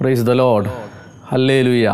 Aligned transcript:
Praise 0.00 0.20
the 0.20 0.30
load 0.30 0.68
ഹല്ലേ 1.26 1.62
ലുയ 1.62 1.88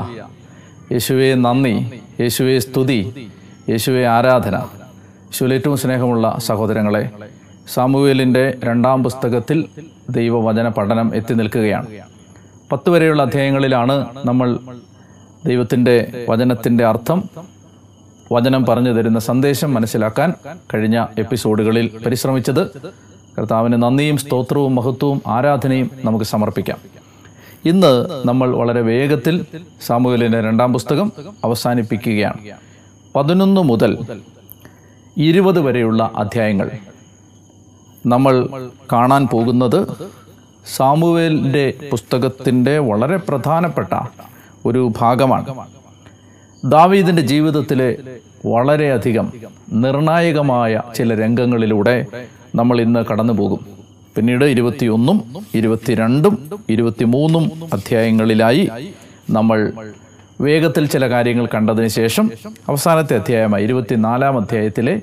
യേശുവെ 0.93 1.35
നന്ദി. 1.35 1.91
യേശുവെ 2.20 2.58
സ്തുതി. 2.58 3.28
യേശുവെ 3.70 4.06
ആരാധന. 4.06 4.56
യേശുവിൽ 4.56 5.54
ഏറ്റവും 5.54 5.77
സ്നേഹമുള്ള 5.77 6.38
സഹോദരങ്ങളെ 6.38 7.11
സാമുവേലിന്റെ 7.75 8.59
രണ്ടാം 8.64 9.04
പുസ്തകത്തിൽ 9.04 9.64
ദൈവവചന 10.11 10.69
പഠനം 10.69 11.14
എത്തി 11.14 11.35
നിൽക്കുകയാണ്. 11.35 11.87
പത്ത് 12.72 12.90
വരെയുള്ള 12.90 13.22
അധ്യായങ്ങളിലാണ് 13.22 14.07
നമ്മൾ 14.25 14.59
ദൈവത്തിന്റെ 15.47 16.27
വചനത്തിന്റെ 16.29 16.84
അർത്ഥം 16.84 17.25
വചനം 18.32 18.64
പറഞ്ഞു 18.64 18.93
തരുന്ന 18.93 19.18
സന്ദേശം 19.18 19.75
മനസ്സിലാക്കാൻ 19.75 20.34
കഴിഞ്ഞ 20.75 21.07
എപ്പിസോഡുകളിൽ 21.18 21.98
പരിശ്രമിച്ചത്. 22.07 22.71
കർത്താവിന് 23.39 23.82
നന്ദിയും 23.82 24.16
സ്തോത്രവും 24.16 24.75
മഹത്വവും 24.75 25.23
ആരാധനയും 25.27 25.91
നമുക്ക് 26.05 26.25
സമർപ്പിക്കാം. 26.25 27.04
ഇന്ന് 27.66 28.06
നമ്മൾ 28.28 28.56
വളരെ 28.56 28.80
വേഗത്തിൽ 28.80 29.46
സാമൂഹ്യലിന്റെ 29.86 30.40
രണ്ടാം 30.40 30.72
പുസ്തകം 30.72 31.12
അവസാനിപ്പിക്കുകയാണ്. 31.44 32.41
പതിനൊന്ന് 33.16 33.61
മുതൽ 33.61 33.98
ഇരുപത് 35.16 35.61
വരെയുള്ള 35.61 36.11
അധ്യായങ്ങൾ. 36.16 36.70
നമ്മൾ 38.06 38.61
കാണാൻ 38.92 39.27
പോകുന്നത് 39.27 39.87
സാമുവേലിന്റെ 40.77 41.75
പുസ്തകത്തിന്റെ 41.91 42.79
വളരെ 42.79 43.16
പ്രധാനപ്പെട്ട 43.16 44.01
ഒരു 44.67 44.92
ഭാഗമാണ്. 45.01 45.47
ദാവീദിന്റെ 46.65 47.23
ജീവിതത്തിലെ 47.23 47.97
വളരെയധികം 48.47 49.33
നിർണായകമായ 49.73 50.83
ചില 50.97 51.15
രംഗങ്ങളിലൂടെ 51.23 52.06
നമ്മൾ 52.55 52.81
ഇന്ന് 52.81 53.05
കടന്നു 53.12 53.33
പോകും 53.33 53.73
പിന്നീട് 54.17 54.45
ഇരുപത്തിയൊന്നും 54.45 55.19
ഇരുപത്തിരണ്ടും 55.55 56.35
ഇരുപത്തിമൂന്നും 56.71 57.45
അധ്യായങ്ങളിലായി 57.73 58.65
നമ്മൾ 59.31 59.59
വേഗത്തിൽ 60.41 60.87
ചില 60.87 61.11
കാര്യങ്ങൾ 61.11 61.47
കണ്ടതിന് 61.47 61.89
ശേഷം 61.89 62.27
അവസാനത്തെ 62.69 63.17
അധ്യായമായി 63.17 63.65
ഇരുപത്തിനാലാം 63.65 64.39
അധ്യായത്തിലെ 64.39 64.95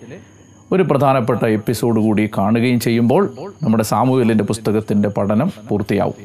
ഒരു 0.72 0.84
പ്രധാനപ്പെട്ട 0.84 1.46
എപ്പിസോഡ് 1.50 2.00
കൂടി 2.00 2.30
കാണുകയും 2.38 2.80
ചെയ്യുമ്പോൾ 2.80 3.24
നമ്മുടെ 3.64 3.84
സാമൂഹ്യലിന്റെ 3.84 4.44
പുസ്തകത്തിന്റെ 4.44 5.10
പഠനം 5.10 5.52
പൂർത്തിയാവും. 5.70 6.16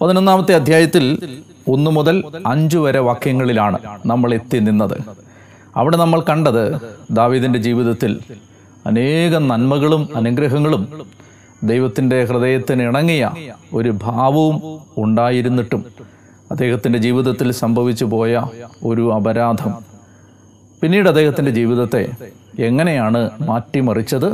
പതിനൊന്നാമത്തെ 0.00 0.54
അധ്യായത്തിൽ 0.54 1.04
ഒന്ന് 1.68 1.90
മുതൽ 1.90 2.16
അഞ്ചു 2.46 2.78
വരെ 2.78 2.98
വാക്യങ്ങളിലാണ് 2.98 3.78
നമ്മൾ 4.06 4.34
എത്തി 4.34 4.58
നിന്നത്. 4.58 4.96
അവിടെ 5.76 5.96
നമ്മൾ 5.96 6.20
കണ്ടത് 6.20 6.64
ദാവീദിന്റെ 7.10 7.58
ജീവിതത്തിൽ 7.58 8.12
അനേകം 8.86 9.48
നന്മകളും 9.48 10.08
അനുഗ്രഹങ്ങളും 10.16 10.82
ദൈവത്തിന്റെ 11.64 12.24
ഹൃദയത്തിന് 12.24 12.82
ഇണങ്ങിയ 12.82 13.30
ഒരു 13.74 13.90
ഭാവവും 14.02 14.56
ഉണ്ടായിരുന്നിട്ടും 14.98 15.84
അദ്ദേഹത്തിന്റെ 16.50 16.98
ജീവിതത്തിൽ 16.98 17.52
സംഭവിച്ചു 17.52 18.04
പോയ 18.04 18.42
ഒരു 18.84 19.12
അപരാധം. 19.14 19.72
പിന്നീട് 20.82 21.08
അദ്ദേഹത്തിന്റെ 21.08 21.52
ജീവിതത്തെ 21.52 22.08
എങ്ങനെയാണ് 22.58 23.30
മാറ്റിമറിച്ചത്? 23.48 24.28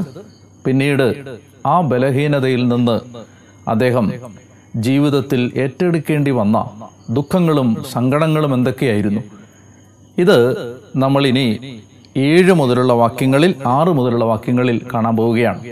പിന്നീട് 0.67 1.39
ആ 1.67 1.81
ബലഹീനതയിൽ 1.81 2.69
നിന്ന് 2.69 3.01
അദ്ദേഹം 3.71 4.13
ജീവിതത്തിൽ 4.77 5.53
ഏറ്റെടുക്കേണ്ടി 5.57 6.31
വന്ന 6.31 6.71
ദുഃഖങ്ങളും 7.11 7.85
സങ്കടങ്ങളും 7.91 8.55
എന്തൊക്കെയായിരുന്നു? 8.55 9.21
ഇത് 10.19 10.39
നമ്മളിനി 10.97 11.47
ഏഴ് 12.17 12.53
മുതലുള്ള 12.53 12.93
വാക്യങ്ങളിൽ 12.93 13.55
ആറ് 13.67 13.89
മുതലുള്ള 13.89 14.25
വാക്യങ്ങളിൽ 14.25 14.81
കാണാൻ 14.95 15.17
പോവുകയാണ്. 15.17 15.63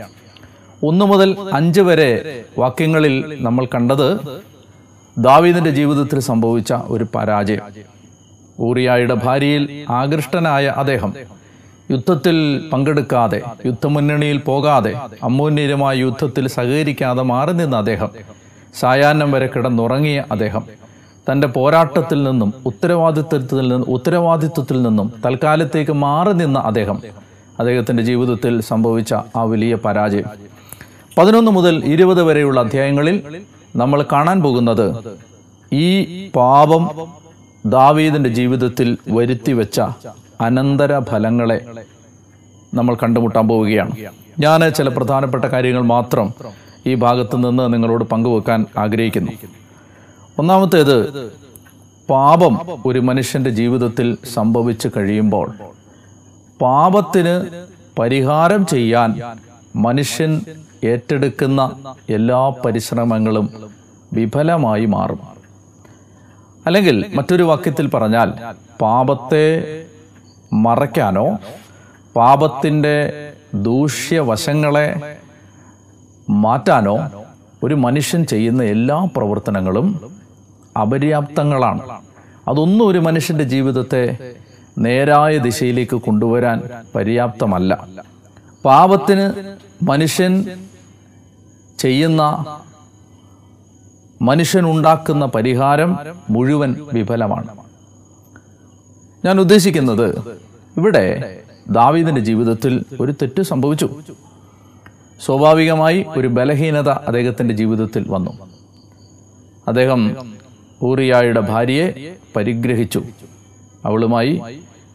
ഒന്ന് 0.82 1.04
മുതൽ 1.04 1.36
അഞ്ച് 1.52 1.80
വരെ 1.80 2.10
വാക്യങ്ങളിൽ 2.58 3.14
നമ്മൾ 3.40 3.66
കണ്ടത് 3.74 4.08
ദാവീദിന്റെ 5.16 5.70
ജീവിതത്തിൽ 5.70 6.18
സംഭവിച്ച 6.20 6.72
ഒരു 6.86 7.04
പരാജയം. 7.14 7.62
ഊറിയായുടെ 8.60 9.14
ഭാര്യയിൽ 9.14 9.64
ആകൃഷ്ടനായ 9.90 10.66
അദ്ദേഹം 10.76 11.12
യുദ്ധത്തിൽ 11.90 12.36
പങ്കെടുക്കാതെ 12.72 13.42
യുദ്ധമുന്നണിയിൽ 13.66 14.38
പോകാതെ 14.38 14.92
അമ്മൂന്യരുമായ 15.22 15.96
യുദ്ധത്തിൽ 15.96 16.48
സഹകരിക്കാതെ 16.48 17.22
മാറി 17.22 17.52
നിന്ന 17.52 17.76
അദ്ദേഹം 17.76 18.10
സായാഹ്നം 18.74 19.32
വരെ 19.32 19.46
കിടന്നുറങ്ങിയ 19.46 20.24
അദ്ദേഹം 20.30 20.64
തന്റെ 21.30 21.46
പോരാട്ടത്തിൽ 21.46 22.22
നിന്നും 22.22 22.54
ഉത്തരവാദിത്വത്തിൽ 22.66 23.56
നിന്നും 23.60 23.88
ഉത്തരവാദിത്വത്തിൽ 23.88 24.82
നിന്നും 24.82 25.12
തൽക്കാലത്തേക്ക് 25.24 25.92
മാറി 25.92 26.32
നിന്ന 26.32 26.58
അദ്ദേഹം 26.58 26.98
അദ്ദേഹത്തിന്റെ 27.58 28.02
ജീവിതത്തിൽ 28.02 28.60
സംഭവിച്ച 28.60 29.14
ആ 29.36 29.42
വലിയ 29.44 29.74
പരാജയം. 29.76 30.28
പതിനൊന്ന് 31.18 31.50
മുതൽ 31.50 31.84
ഇരുപത് 31.84 32.22
വരെയുള്ള 32.22 32.60
അധ്യായങ്ങളിൽ 32.60 33.16
നമ്മൾ 33.76 34.06
കാണാൻ 34.12 34.42
പോകുന്നത് 34.42 34.86
ഈ 35.72 35.88
പാപം 36.36 36.82
ദാവീദിന്റെ 37.66 38.30
ജീവിതത്തിൽ 38.30 38.98
വരുത്തി 39.08 39.52
വെച്ച 39.52 39.80
അനന്തര 40.40 40.98
ഫലങ്ങളെ 40.98 41.58
നമ്മൾ 42.74 42.94
കണ്ടുമുട്ടാൻ 43.02 43.48
പോവുകയാണ്. 43.48 43.94
ഞാൻ 44.38 44.60
ചില 44.68 44.88
പ്രധാനപ്പെട്ട 44.88 45.44
കാര്യങ്ങൾ 45.44 45.82
മാത്രം 45.82 46.34
ഈ 46.86 46.94
ഭാഗത്ത് 46.94 47.36
നിന്ന് 47.36 47.72
നിങ്ങളോട് 47.74 48.04
പങ്കുവെക്കാൻ 48.04 48.66
ആഗ്രഹിക്കുന്നു. 48.78 49.32
ഒന്നാമത്തേത് 50.38 50.96
പാപം 52.10 52.54
ഒരു 52.86 52.98
മനുഷ്യന്റെ 52.98 53.50
ജീവിതത്തിൽ 53.50 54.08
സംഭവിച്ചു 54.34 54.88
കഴിയുമ്പോൾ 54.96 55.46
പാപത്തിന് 56.62 57.34
പരിഹാരം 57.98 58.66
ചെയ്യാൻ 58.66 59.10
മനുഷ്യൻ 59.76 60.32
ഏറ്റെടുക്കുന്ന 60.86 61.60
എല്ലാ 62.10 62.40
പരിശ്രമങ്ങളും 62.64 63.46
വിഫലമായി 64.12 64.86
മാറും. 64.86 65.20
അല്ലെങ്കിൽ 66.66 66.96
മറ്റൊരു 67.14 67.42
വാക്യത്തിൽ 67.42 67.86
പറഞ്ഞാൽ 67.88 68.28
പാപത്തെ 68.82 69.46
മറയ്ക്കാനോ 70.52 71.26
പാപത്തിന്റെ 72.16 72.96
ദൂഷ്യവശങ്ങളെ 73.54 74.86
മാറ്റാനോ 76.30 76.96
ഒരു 77.62 77.74
മനുഷ്യൻ 77.74 78.22
ചെയ്യുന്ന 78.26 78.62
എല്ലാ 78.62 78.98
പ്രവർത്തനങ്ങളും 79.16 79.86
അപര്യാപ്തങ്ങളാണ്. 80.82 81.82
അതൊന്നും 82.48 82.84
ഒരു 82.88 82.98
മനുഷ്യന്റെ 82.98 83.44
ജീവിതത്തെ 83.44 84.02
നേരായ 84.78 85.38
ദിശയിലേക്ക് 85.38 85.96
കൊണ്ടുവരാൻ 85.96 86.58
പര്യാപ്തമല്ല. 86.94 87.72
പാപത്തിന് 88.64 89.26
മനുഷ്യൻ 89.82 90.32
ചെയ്യുന്ന 91.78 92.46
മനുഷ്യൻ 94.22 94.70
ഉണ്ടാക്കുന്ന 94.70 95.26
പരിഹാരം 95.26 95.96
മുഴുവൻ 96.30 96.76
വിഫലമാണ്. 96.92 97.56
ഞാൻ 99.24 99.40
ഉദ്ദേശിക്കുന്നത് 99.40 100.18
ഇവിടെ 100.76 101.40
ദാവീദിന്റെ 101.70 102.20
ജീവിതത്തിൽ 102.20 102.84
ഒരു 103.00 103.12
തെറ്റ് 103.12 103.42
സംഭവിച്ചു. 103.42 103.90
സ്വാഭാവികമായി 105.24 106.06
ഒരു 106.08 106.28
ബലഹീനത 106.28 106.88
അദ്ദേഹത്തിന്റെ 106.88 107.54
ജീവിതത്തിൽ 107.54 108.06
വന്നു. 108.08 108.30
അദ്ദേഹം 109.68 110.16
ഊറിയായുടെ 110.82 111.40
ഭാര്യയെ 111.40 112.16
പരിഗ്രഹിച്ചു. 112.36 113.02
അവളുമായി 113.84 114.42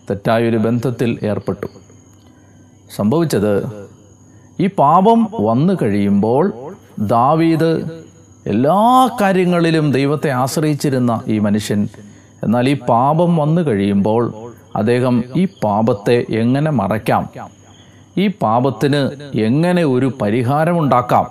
തെറ്റായൊരു 0.10 0.58
ബന്ധത്തിൽ 0.58 1.20
ഏർപ്പെട്ടു. 1.24 1.68
സംഭവിച്ചത് 2.96 3.86
ഈ 4.60 4.68
പാപം 4.68 5.28
വന്നു 5.34 5.74
കഴിയുമ്പോൾ 5.82 6.71
ദാവീദ് 7.00 8.02
എല്ലാ 8.48 9.10
കാര്യങ്ങളിലും 9.22 9.92
ദൈവത്തെ 9.92 10.30
ആശ്രയിച്ചിരുന്ന 10.30 11.22
ഈ 11.28 11.40
മനുഷ്യൻ. 11.40 11.88
എന്നാൽ 12.44 12.70
ഈ 12.70 12.80
പാപം 12.90 13.38
വന്നു 13.38 13.62
കഴിയുമ്പോൾ 13.62 14.34
അദ്ദേഹം 14.76 15.24
ഈ 15.36 15.48
പാപത്തെ 15.64 16.26
എങ്ങനെ 16.30 16.72
മറയ്ക്കാം? 16.72 17.30
ഈ 18.18 18.28
പാപത്തിന് 18.28 19.32
എങ്ങനെ 19.38 19.84
ഒരു 19.84 20.12
പരിഹാരമുണ്ടാക്കാം? 20.22 21.26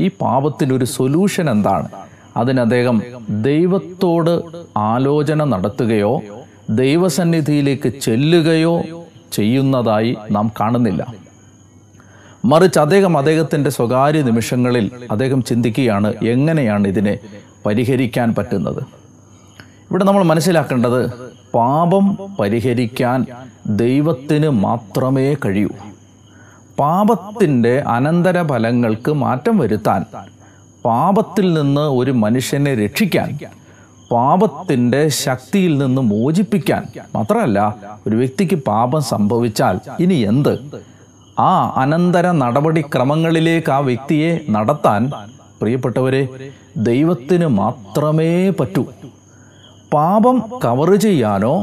ഈ 0.00 0.10
പാപത്തിനൊരു 0.20 0.84
സൊല്യൂഷൻ 0.84 1.50
എന്താണ്? 1.50 1.88
അതിന് 2.36 2.60
അദ്ദേഹം 2.60 3.02
ദൈവത്തോട് 3.28 4.40
ആലോചന 4.76 5.44
നടത്തുകയോ 5.44 6.22
ദൈവസന്നിധിയിലേക്ക് 6.70 7.88
ചെല്ലുകയോ 7.88 8.82
ചെയ്യുന്നതായി 9.32 10.16
നാം 10.30 10.50
കാണുന്നില്ല. 10.60 11.29
മറിച്ച് 12.44 12.78
അദ്ദേഹം 12.78 13.18
അദ്ദേഹത്തിന്റെ 13.18 13.70
സ്വകാര്യ 13.70 14.22
നിമിഷങ്ങളിൽ 14.22 14.90
അദ്ദേഹം 15.10 15.44
ചിന്തിക്കുകയാണ് 15.44 16.14
എങ്ങനെയാണ് 16.24 16.88
ഇതിനെ 16.88 17.18
പരിഹരിക്കാൻ 17.66 18.34
പറ്റുന്നത്. 18.34 18.82
ഇവിടെ 19.90 20.04
നമ്മൾ 20.04 20.22
മനസ്സിലാക്കേണ്ടത് 20.22 21.00
പാപം 21.54 22.18
പരിഹരിക്കാൻ 22.40 23.26
ദൈവത്തിന് 23.66 24.48
മാത്രമേ 24.64 25.34
കഴിയൂ. 25.44 25.68
പാപത്തിന്റെ 26.78 27.78
അനന്തരഫലങ്ങൾക്ക് 27.86 29.12
മാറ്റം 29.14 29.58
വരുത്താൻ 29.58 30.04
പാപത്തിൽ 30.84 31.52
നിന്ന് 31.54 31.80
ഒരു 31.80 32.10
മനുഷ്യനെ 32.10 32.74
രക്ഷിക്കാൻ 32.74 33.38
പാപത്തിന്റെ 34.12 35.08
ശക്തിയിൽ 35.08 35.78
നിന്ന് 35.78 36.02
മോചിപ്പിക്കാൻ 36.02 36.82
മാത്രമല്ല 37.16 37.58
ഒരു 38.06 38.16
വ്യക്തിക്ക് 38.16 38.54
പാപം 38.54 39.02
സംഭവിച്ചാൽ 39.02 39.80
ഇനി 40.00 40.14
എന്ത്? 40.14 40.54
ആ 41.48 41.50
അനന്തര 41.82 42.26
നടപടിക്രമങ്ങളിലേക്ക് 42.42 43.70
ആ 43.70 43.78
വ്യക്തിയെ 43.88 44.30
നടത്താൻ 44.50 45.02
പ്രിയപ്പെട്ടവരെ 45.60 46.22
ദൈവത്തിന് 46.88 47.46
മാത്രമേ 47.60 48.32
പറ്റൂ. 48.50 48.82
പാപം 49.92 50.36
കവർ 50.64 50.90
ചെയ്യാനോ 51.04 51.54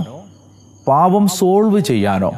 പാപം 0.88 1.28
സോൾവ് 1.40 1.80
ചെയ്യാനോ 1.90 2.32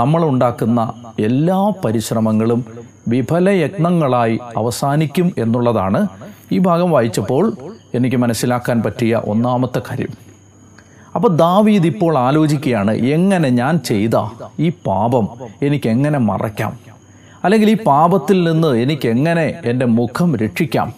നമ്മൾ 0.00 0.20
ഉണ്ടാക്കുന്ന 0.24 0.80
എല്ലാ 1.28 1.58
പരിശ്രമങ്ങളും 1.84 2.60
വിഫലയത്നങ്ങളായി 3.08 4.38
അവസാനിക്കും 4.56 5.28
എന്നുള്ളതാണ് 5.38 6.00
ഈ 6.52 6.58
ഭാഗം 6.58 6.90
വായിച്ചപ്പോൾ 6.90 7.44
എനിക്ക് 7.94 8.16
മനസ്സിലാക്കാൻ 8.16 8.82
പറ്റിയ 8.82 9.22
ഒന്നാമത്തെ 9.32 9.80
കാര്യം. 9.88 10.12
അപ്പോൾ 11.14 11.36
ദാവീദ് 11.36 11.86
ഇപ്പോൾ 11.86 12.18
ആലോചിക്കുകയാണ് 12.18 12.90
എങ്ങനെ 12.90 13.48
ഞാൻ 13.48 13.78
ചെയ്ത 13.78 14.10
ഈ 14.60 14.68
പാപം 14.68 15.28
എനിക്ക് 15.62 15.88
എങ്ങനെ 15.88 16.18
മറയ്ക്കാം? 16.18 16.78
അല്ലെങ്കിൽ 17.44 17.70
ഈ 17.70 17.76
പാപത്തിൽ 17.86 18.50
നിന്ന് 18.50 18.78
എനിക്ക് 18.78 19.08
എങ്ങനെ 19.08 19.60
എന്റെ 19.64 19.86
മുഖം 19.86 20.36
രക്ഷിക്കാം? 20.36 20.92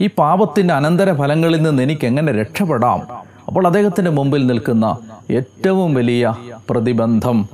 ഈ 0.00 0.06
പാപത്തിന്റെ 0.18 0.74
അനന്തര 0.74 1.12
ഫലങ്ങളിൽ 1.12 1.62
നിന്ന് 1.62 1.82
എനിക്ക് 1.82 2.06
എങ്ങനെ 2.06 2.32
രക്ഷപ്പെടാം? 2.32 3.00
അപ്പോൾ 3.46 3.66
അദ്ദേഹത്തിന്റെ 3.66 4.10
മുമ്പിൽ 4.10 4.46
നിൽക്കുന്ന 4.46 4.98
ഏറ്റവും 5.30 5.94
വലിയ 5.94 6.34
പ്രതിബന്ധം 6.70 7.48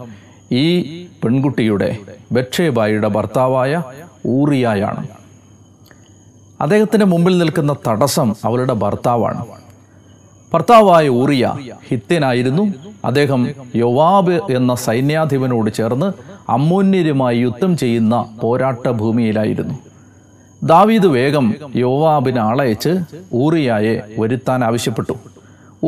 ഈ 0.52 0.67
പെൺകുട്ടിയുടെ 1.25 1.96
ബക്ഷേബായിയുടെ 2.32 3.08
ഭർത്താവായ 3.08 3.82
ഊറിയായാണ്. 4.26 5.06
അദ്ദേഹത്തിന്റെ 6.61 7.06
മുമ്പിൽ 7.06 7.38
നിൽക്കുന്ന 7.38 7.76
തടസ്സം 7.88 8.35
അവളുടെ 8.44 8.73
ഭർത്താവാണ്. 8.73 9.63
ഭർത്താവായ 10.54 11.06
ഊറിയ 11.20 11.44
ഹിത്യനായിരുന്നു. 11.88 12.64
അദ്ദേഹം 13.08 13.40
യോവാബ് 13.82 14.34
എന്ന 14.58 14.72
സൈന്യാധിപനോട് 14.86 15.70
ചേർന്ന് 15.78 16.08
അമ്മോന്യരുമായി 16.56 17.38
യുദ്ധം 17.46 17.72
ചെയ്യുന്ന 17.82 18.14
പോരാട്ട 18.42 18.86
ഭൂമിയിലായിരുന്നു 19.00 19.76
ദാവീദ് 20.62 21.08
വേഗം 21.16 21.46
യോവാബിനെ 21.84 22.40
ആളയച്ച് 22.40 22.92
ഊറിയായെ 23.42 23.94
വരുത്താൻ 24.20 24.60
ആവശ്യപ്പെട്ടു. 24.68 25.14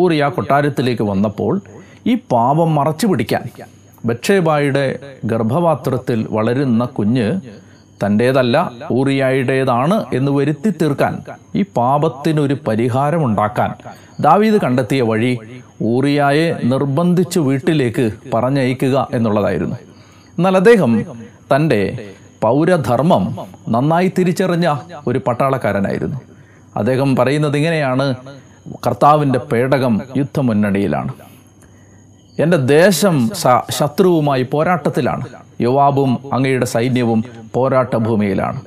ഊറിയ 0.01 0.23
കൊട്ടാരത്തിലേക്ക് 0.37 1.05
വന്നപ്പോൾ 1.11 1.55
ഈ 2.13 2.15
പാപം 2.33 2.71
മറച്ചു 2.79 3.07
പിടിക്കാൻ 3.11 3.45
ബക്ഷേബായുടെ 4.09 4.87
ഗർഭപാത്രത്തിൽ 5.31 6.19
വളരുന്ന 6.37 6.83
കുഞ്ഞ് 6.99 7.29
തന്റേതല്ല 8.03 8.57
ഊറിയായുടേതാണ് 8.93 10.05
എന്ന് 10.13 10.33
വരുത്തി 10.33 10.71
തീർക്കാൻ 10.71 11.15
ഈ 11.55 11.63
പാപത്തിനൊരു 11.77 12.57
പരിഹാരമുണ്ടാക്കാൻ. 12.67 13.71
ദാവീദ് 14.21 14.59
കണ്ടെത്തിയ 14.65 15.03
വഴി 15.03 15.33
ഊറിയായെ 15.83 16.47
നിർബന്ധിച്ച് 16.73 17.39
വീട്ടിലേക്ക് 17.39 18.05
പറഞ്ഞയക്കുക 18.35 19.09
എന്നുള്ളതായിരുന്നു. 19.15 19.77
എന്നാൽ 20.39 20.57
അദ്ദേഹം 20.57 20.93
തന്റെ 21.53 21.83
പൗരധർമ്മം 22.43 23.25
നന്നായി 23.69 24.09
തിരിച്ചറിഞ്ഞ 24.19 24.67
ഒരു 25.07 25.21
പട്ടാളക്കാരനായിരുന്നു. 25.27 26.19
അദ്ദേഹം 26.77 27.17
പറയുന്നത് 27.17 27.57
ഇങ്ങനെയാണ് 27.57 28.07
കർത്താവിന്റെ 28.87 29.39
പേടകം 29.39 29.95
യുദ്ധമുന്നണിയിലാണ്. 30.17 31.13
എന്റെ 32.39 32.57
ദേശം 32.57 33.17
ശത്രുവുമായി 33.71 34.45
പോരാട്ടത്തിലാണ്. 34.53 35.27
യുവാബും 35.61 36.19
അങ്ങയുടെ 36.33 36.67
സൈന്യവും 36.67 37.25
പോരാട്ട 37.55 37.97
ഭൂമിയിലാണ് 37.97 38.61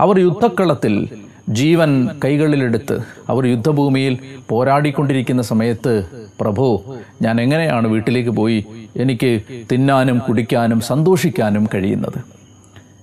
അവർ 0.00 0.18
യുദ്ധക്കളത്തിൽ 0.18 1.08
ജീവൻ 1.48 2.08
കൈകളിലെടുത്ത് 2.24 2.98
അവർ 3.28 3.46
യുദ്ധഭൂമിയിൽ 3.46 4.18
പോരാടിക്കൊണ്ടിരിക്കുന്ന 4.50 5.42
സമയത്ത് 5.42 6.06
പ്രഭു 6.40 6.84
ഞാൻ 7.22 7.40
എങ്ങനെയാണ് 7.40 7.88
വീട്ടിലേക്ക് 7.88 8.30
പോയി 8.30 8.66
എനിക്ക് 8.96 9.40
തിന്നാനും 9.72 10.18
കുടിക്കാനും 10.18 10.80
സന്തോഷിക്കാനും 10.80 11.68
കഴിയുന്നത്? 11.74 12.18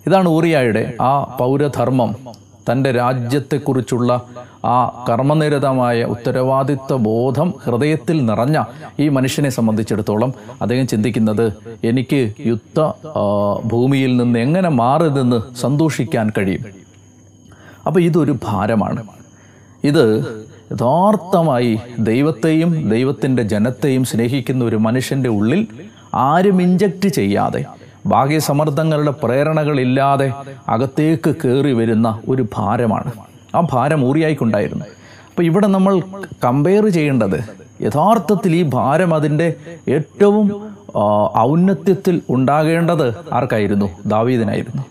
ഇതാണ് 0.08 0.30
ഊറിയായുടെ 0.30 0.94
ആ 1.02 1.38
പൗരധർമ്മം. 1.40 2.16
തന്റെ 2.72 2.92
രാജ്യത്തെക്കുറിച്ചുള്ള 2.92 4.26
ആ 4.66 5.06
കർമ്മനിരതമായ 5.10 6.04
ഉത്തരവാദിത്വ 6.04 6.98
ബോധം 6.98 7.54
ഹൃദയത്തിൽ 7.64 8.26
നിറഞ്ഞ 8.26 8.64
ഈ 9.00 9.10
മനുഷ്യനെ 9.10 9.50
സംബന്ധിച്ചിടത്തോളം 9.50 10.34
അദ്ദേഹം 10.62 10.88
ചിന്തിക്കുന്നത് 10.88 11.54
എനിക്ക് 11.84 12.34
യുദ്ധ 12.46 12.92
ഭൂമിയിൽ 13.66 14.18
നിന്ന് 14.18 14.40
എങ്ങനെ 14.40 14.70
മാറി 14.70 15.10
സന്തോഷിക്കാൻ 15.54 16.32
കഴിയും. 16.38 16.66
അപ്പോൾ 17.86 18.00
ഇതൊരു 18.00 18.36
ഭാരമാണ്. 18.44 19.08
ഇത് 19.84 20.06
യഥാർത്ഥമായി 20.72 21.80
ദൈവത്തെയും 22.00 22.90
ദൈവത്തിന്റെ 22.90 23.44
ജനത്തെയും 23.44 24.04
സ്നേഹിക്കുന്ന 24.04 24.66
ഒരു 24.66 24.76
മനുഷ്യന്റെ 24.76 25.30
ഉള്ളിൽ 25.30 25.68
ആരും 26.14 26.62
ഇഞ്ചക്റ്റ് 26.62 27.10
ചെയ്യാതെ 27.10 27.66
ബാഹ്യസമ്മർദ്ദങ്ങളുടെ 28.06 29.14
പ്രേരണകളില്ലാതെ 29.24 30.28
അകത്തേക്ക് 30.70 31.32
കയറി 31.36 31.74
വരുന്ന 31.74 32.08
ഒരു 32.28 32.44
ഭാരമാണ്. 32.56 33.12
ആ 33.56 33.60
ഭാരം 33.74 34.06
ഊറിയായിക്കൊണ്ടായിരുന്നു. 34.08 34.86
അപ്പോൾ 35.30 35.44
ഇവിടെ 35.44 35.68
നമ്മൾ 35.68 35.94
കമ്പയർ 36.46 36.88
ചെയ്യേണ്ടത് 36.88 37.40
യഥാർത്ഥത്തിൽ 37.82 38.56
ഈ 38.56 38.64
ഭാരം 38.64 39.12
അതിന്റെ 39.16 39.48
ഏറ്റവും 39.98 40.48
ഔന്നത്യത്തിൽ 41.38 42.22
ഉണ്ടാകേണ്ടത് 42.30 43.08
ആർക്കായിരുന്നു? 43.34 43.88
ദാവീദിനായിരുന്നു. 44.06 44.84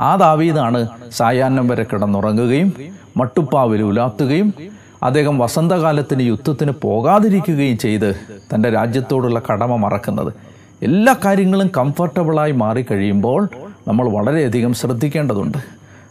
ആ 0.00 0.10
ദാവീദാണ് 0.16 0.80
സായാഹ്നം 1.12 1.66
വരെ 1.68 1.84
കിടന്നുറങ്ങുകയും 1.92 2.68
മട്ടുപ്പാവിൽ 3.16 3.82
ഉലാത്തുകയും 3.82 4.54
അദ്ദേഹം 5.02 5.38
വസന്തകാലത്തിന് 5.38 6.22
യുദ്ധത്തിന് 6.22 6.72
പോകാതിരിക്കുകയും 6.82 7.78
ചെയ്ത് 7.78 8.10
തന്റെ 8.54 8.70
രാജ്യത്തോടുള്ള 8.70 9.38
കടമ 9.50 9.76
മറക്കുന്നത്. 9.76 10.32
എല്ലാ 10.82 11.16
കാര്യങ്ങളും 11.24 11.70
കംഫർട്ടബിളായി 11.76 12.52
മാറിക്കഴിയുമ്പോൾ 12.52 13.48
നമ്മൾ 13.88 14.08
വളരെയധികം 14.08 14.74
ശ്രദ്ധിക്കേണ്ടതുണ്ട്. 14.74 15.58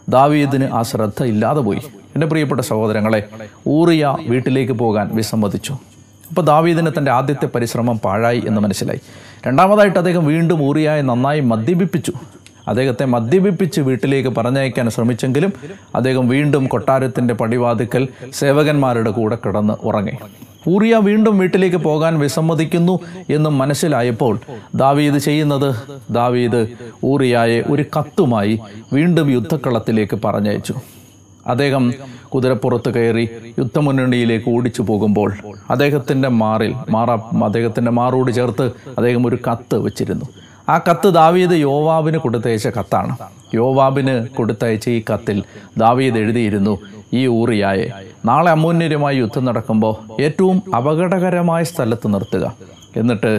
ദാവീദിന് 0.08 0.64
ആ 0.64 0.82
ശ്രദ്ധ 0.82 1.24
ഇല്ലാതെ 1.24 1.60
പോയി. 1.60 1.80
എന്റെ 2.14 2.26
പ്രിയപ്പെട്ട 2.26 2.60
സഹോദരങ്ങളെ 2.60 3.28
ഊറിയ 3.66 4.16
വീട്ടിലേക്ക് 4.28 4.72
പോകാൻ 4.72 5.10
വിസമ്മതിച്ചു. 5.12 5.72
അപ്പോൾ 6.28 6.42
ദാവീദിന് 6.42 6.90
തന്റെ 6.98 7.10
ആദ്യത്തെ 7.10 7.46
പരിശ്രമം 7.46 7.98
പാഴായി 7.98 8.42
എന്ന് 8.46 8.60
മനസ്സിലായി. 8.60 9.00
രണ്ടാമതായിട്ട് 9.46 9.98
അദ്ദേഹം 9.98 10.26
വീണ്ടും 10.26 10.62
ഊറിയായി 10.62 11.02
നന്നായി 11.02 11.40
മദ്യപിപ്പിച്ചു. 11.40 12.12
അദ്ദേഹത്തെ 12.70 13.04
മദ്യപിപ്പിച്ച് 13.04 13.80
വീട്ടിലേക്ക് 13.80 14.28
പറഞ്ഞയക്കാൻ 14.28 14.90
ശ്രമിച്ചെങ്കിലും 14.90 15.52
അദ്ദേഹം 15.94 16.28
വീണ്ടും 16.28 16.66
കൊട്ടാരത്തിന്റെ 16.66 17.34
പടിവാതിക്കൽ 17.34 18.08
സേവകന്മാരുടെ 18.32 19.10
കൂടെ 19.10 19.38
കിടന്ന് 19.46 19.74
ഉറങ്ങി. 19.82 20.14
ഊറിയ 20.68 20.94
വീണ്ടും 20.96 21.38
വീട്ടിലേക്ക് 21.38 21.76
പോകാൻ 21.76 22.18
വിസമ്മതിക്കുന്നു 22.18 22.94
എന്ന് 23.30 23.50
മനസ്സിലായപ്പോൾ 23.50 24.34
ദാവീദ് 24.74 25.18
ചെയ്യുന്നത് 25.18 25.68
ദാവീദ് 26.10 26.60
ഊറിയായെ 27.04 27.60
ഒരു 27.66 27.84
കത്തുമായി 27.96 28.54
വീണ്ടും 28.92 29.30
യുദ്ധക്കളത്തിലേക്ക് 29.30 30.18
പറഞ്ഞയച്ചു. 30.24 30.74
അദ്ദേഹം 31.46 31.84
കുതിരപ്പുറത്ത് 32.34 32.90
കയറി 32.94 33.24
യുദ്ധമുന്നണിയിലേക്ക് 33.58 34.48
ഓടിച്ചു 34.50 34.82
പോകുമ്പോൾ 34.82 35.30
അദ്ദേഹത്തിന്റെ 35.70 36.28
മാറിൽ 36.42 36.74
മാറ 36.90 37.10
അദ്ദേഹത്തിന്റെ 37.44 37.90
മാറോട് 37.90 38.30
ചേർത്ത് 38.32 38.66
അദ്ദേഹം 38.98 39.26
ഒരു 39.26 39.38
കത്ത് 39.48 39.78
വെച്ചിരുന്നു. 39.86 40.26
ആ 40.70 40.74
കത്ത് 40.86 41.08
ദാവീദ് 41.20 41.56
യോവാബിന് 41.66 42.18
കൊടുത്തയച്ച 42.24 42.68
കത്താണ്. 42.78 43.12
യോവാബിന് 43.54 44.14
കൊടുത്തയച്ച 44.36 44.86
ഈ 44.96 45.00
കത്തിൽ 45.10 45.38
ദാവീദ് 45.82 46.18
എഴുതിയിരുന്നു 46.22 46.74
ഈ 47.20 47.22
ഊറിയായെ 47.38 47.86
നാളെ 48.28 48.50
അമൂന്യരുമായി 48.56 49.16
യുദ്ധം 49.22 49.44
നടക്കുമ്പോൾ 49.48 49.94
ഏറ്റവും 50.26 50.58
അപകടകരമായ 50.78 51.62
സ്ഥലത്ത് 51.70 52.08
നിർത്തുക 52.14 52.46
എന്നിട്ട് 52.96 53.32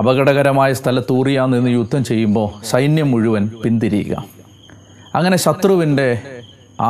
അപകടകരമായ 0.00 0.70
സ്ഥലത്ത് 0.80 1.12
ഊറിയ 1.12 1.46
നിന്ന് 1.54 1.70
യുദ്ധം 1.70 2.02
ചെയ്യുമ്പോൾ 2.10 2.48
സൈന്യം 2.70 3.08
മുഴുവൻ 3.12 3.44
പിന്തിരിയുക. 3.62 4.14
അങ്ങനെ 5.14 5.36
ശത്രുവിന്റെ 5.46 6.08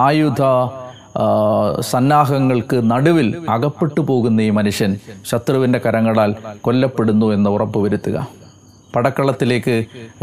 ആയുധ 0.07 0.43
സന്നാഹങ്ങൾക്ക് 1.93 2.77
നടുവിൽ 2.91 3.29
അകപ്പെട്ടു 3.55 4.01
പോകുന്ന 4.09 4.41
ഈ 4.49 4.51
മനുഷ്യൻ 4.59 4.93
ശത്രുവിന്റെ 5.31 5.79
കരങ്ങളാൽ 5.87 6.31
കൊല്ലപ്പെടുന്നു 6.67 7.29
എന്ന് 7.37 7.51
ഉറപ്പുവരുത്തുക. 7.51 8.19
പടക്കളത്തിലേക്ക് 8.95 9.75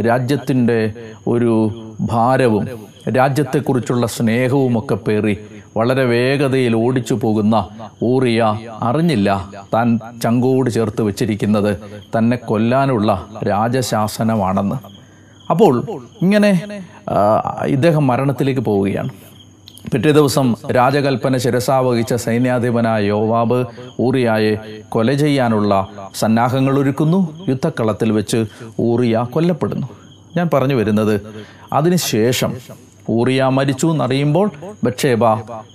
രാജ്യത്തിന്റെ 0.08 0.80
ഒരു 1.28 1.54
ഭാരവും 2.02 2.66
രാജ്യത്തെക്കുറിച്ചുള്ള 3.18 4.06
സ്നേഹവും 4.08 4.80
ഒക്കെ 4.80 4.96
പേറി 4.96 5.36
വളരെ 5.78 6.04
വേഗതയിൽ 6.04 6.76
ഓടിച്ചു 6.76 7.14
പോകുന്ന 7.14 7.56
ഊറിയ 8.04 8.42
അറിഞ്ഞില്ല 8.82 9.30
താൻ 9.74 9.88
ചങ്കോട് 10.24 10.70
ചേർത്ത് 10.70 11.02
വെച്ചിരിക്കുന്നത്. 11.02 11.72
തന്നെ 12.18 12.38
കൊല്ലാനുള്ള 12.38 13.12
രാജശാസനമാണെന്ന്. 13.48 14.78
അപ്പോൾ 15.50 15.74
ഇങ്ങനെ 16.22 16.52
ഇദ്ദേഹം 17.76 18.08
മരണത്തിലേക്ക് 18.08 18.62
പോവുകയാണ്. 18.62 19.10
പിറ്റേ 19.92 20.12
ദിവസം 20.12 20.56
രാജകൽപ്പന 20.72 21.38
ശിരസാവഹിച്ച 21.38 22.14
സൈന്യാധിപനായ 22.14 23.04
യോവാബ് 23.04 23.66
ഊറിയായെ 24.00 24.54
കൊല 24.90 25.14
ചെയ്യാനുള്ള 25.14 25.74
സന്നാഹങ്ങൾ 26.16 26.80
ഒരുക്കുന്നു. 26.80 27.20
യുദ്ധക്കളത്തിൽ 27.50 28.12
വെച്ച് 28.12 28.46
ഊറിയ 28.80 29.26
കൊല്ലപ്പെടുന്നു. 29.34 29.88
ഞാൻ 30.38 30.50
പറഞ്ഞു 30.54 30.76
വരുന്നത് 30.76 31.16
അതിനുശേഷം 31.74 32.54
ഊറിയ 33.10 33.44
മരിച്ചു 33.58 33.88
എന്നറിയുമ്പോൾ 33.88 34.52
ബക്ഷേബ 34.84 35.26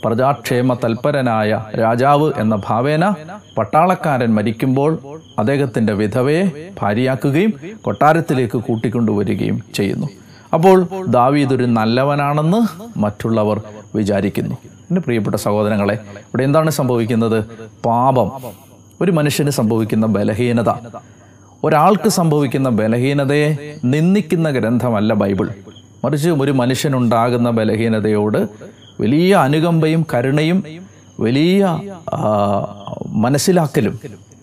പ്രജാക്ഷേമ 0.05 0.75
തൽപരനായ 0.75 1.51
രാജാവ് 1.83 2.33
എന്ന 2.37 2.55
ഭാവേന 2.69 3.05
പട്ടാളക്കാരൻ 3.59 4.35
മരിക്കുമ്പോൾ 4.35 4.99
അദ്ദേഹത്തിന്റെ 5.39 5.93
വിധവയെ 5.93 6.43
ഭാര്യയാക്കുകയും 6.81 7.53
കൊട്ടാരത്തിലേക്ക് 7.85 8.59
കൂട്ടിക്കൊണ്ടുവരികയും 8.59 9.61
ചെയ്യുന്നു. 9.75 10.09
അപ്പോൾ 10.55 10.79
ദാവീദ് 11.09 11.55
ഒരു 11.55 11.65
നല്ലവനാണെന്ന് 11.65 12.61
മറ്റുള്ളവർ 12.99 13.59
വിചാരിക്കുന്നു. 13.95 14.57
എന്റെ 14.91 15.01
പ്രിയപ്പെട്ട 15.01 15.37
സഹോദരങ്ങളെ 15.37 15.95
ഇവിടെ 15.95 16.45
എന്താണ് 16.45 16.71
സംഭവിക്കുന്നത്? 16.71 17.45
പാപം. 17.85 18.29
ഒരു 19.01 19.13
മനുഷ്യന് 19.13 19.51
സംഭവിക്കുന്ന 19.51 20.07
ബലഹീനത. 20.07 20.71
ഒരാൾക്ക് 21.65 22.09
സംഭവിക്കുന്ന 22.09 22.69
ബലഹീനതയെ 22.69 23.49
നിന്ദിക്കുന്ന 23.85 24.51
ഗ്രന്ഥമല്ല 24.51 25.15
ബൈബിൾ. 25.15 25.49
മറിച്ച് 26.05 26.31
ഒരു 26.31 26.53
മനുഷ്യനുണ്ടാകുന്ന 26.53 27.51
ബലഹീനതയോട് 27.51 28.49
വലിയ 29.01 29.35
അനുകമ്പയും 29.35 30.07
കരുണയും 30.15 30.65
വലിയ 31.21 31.79
മനസ്സിലാക്കലും 33.07 33.99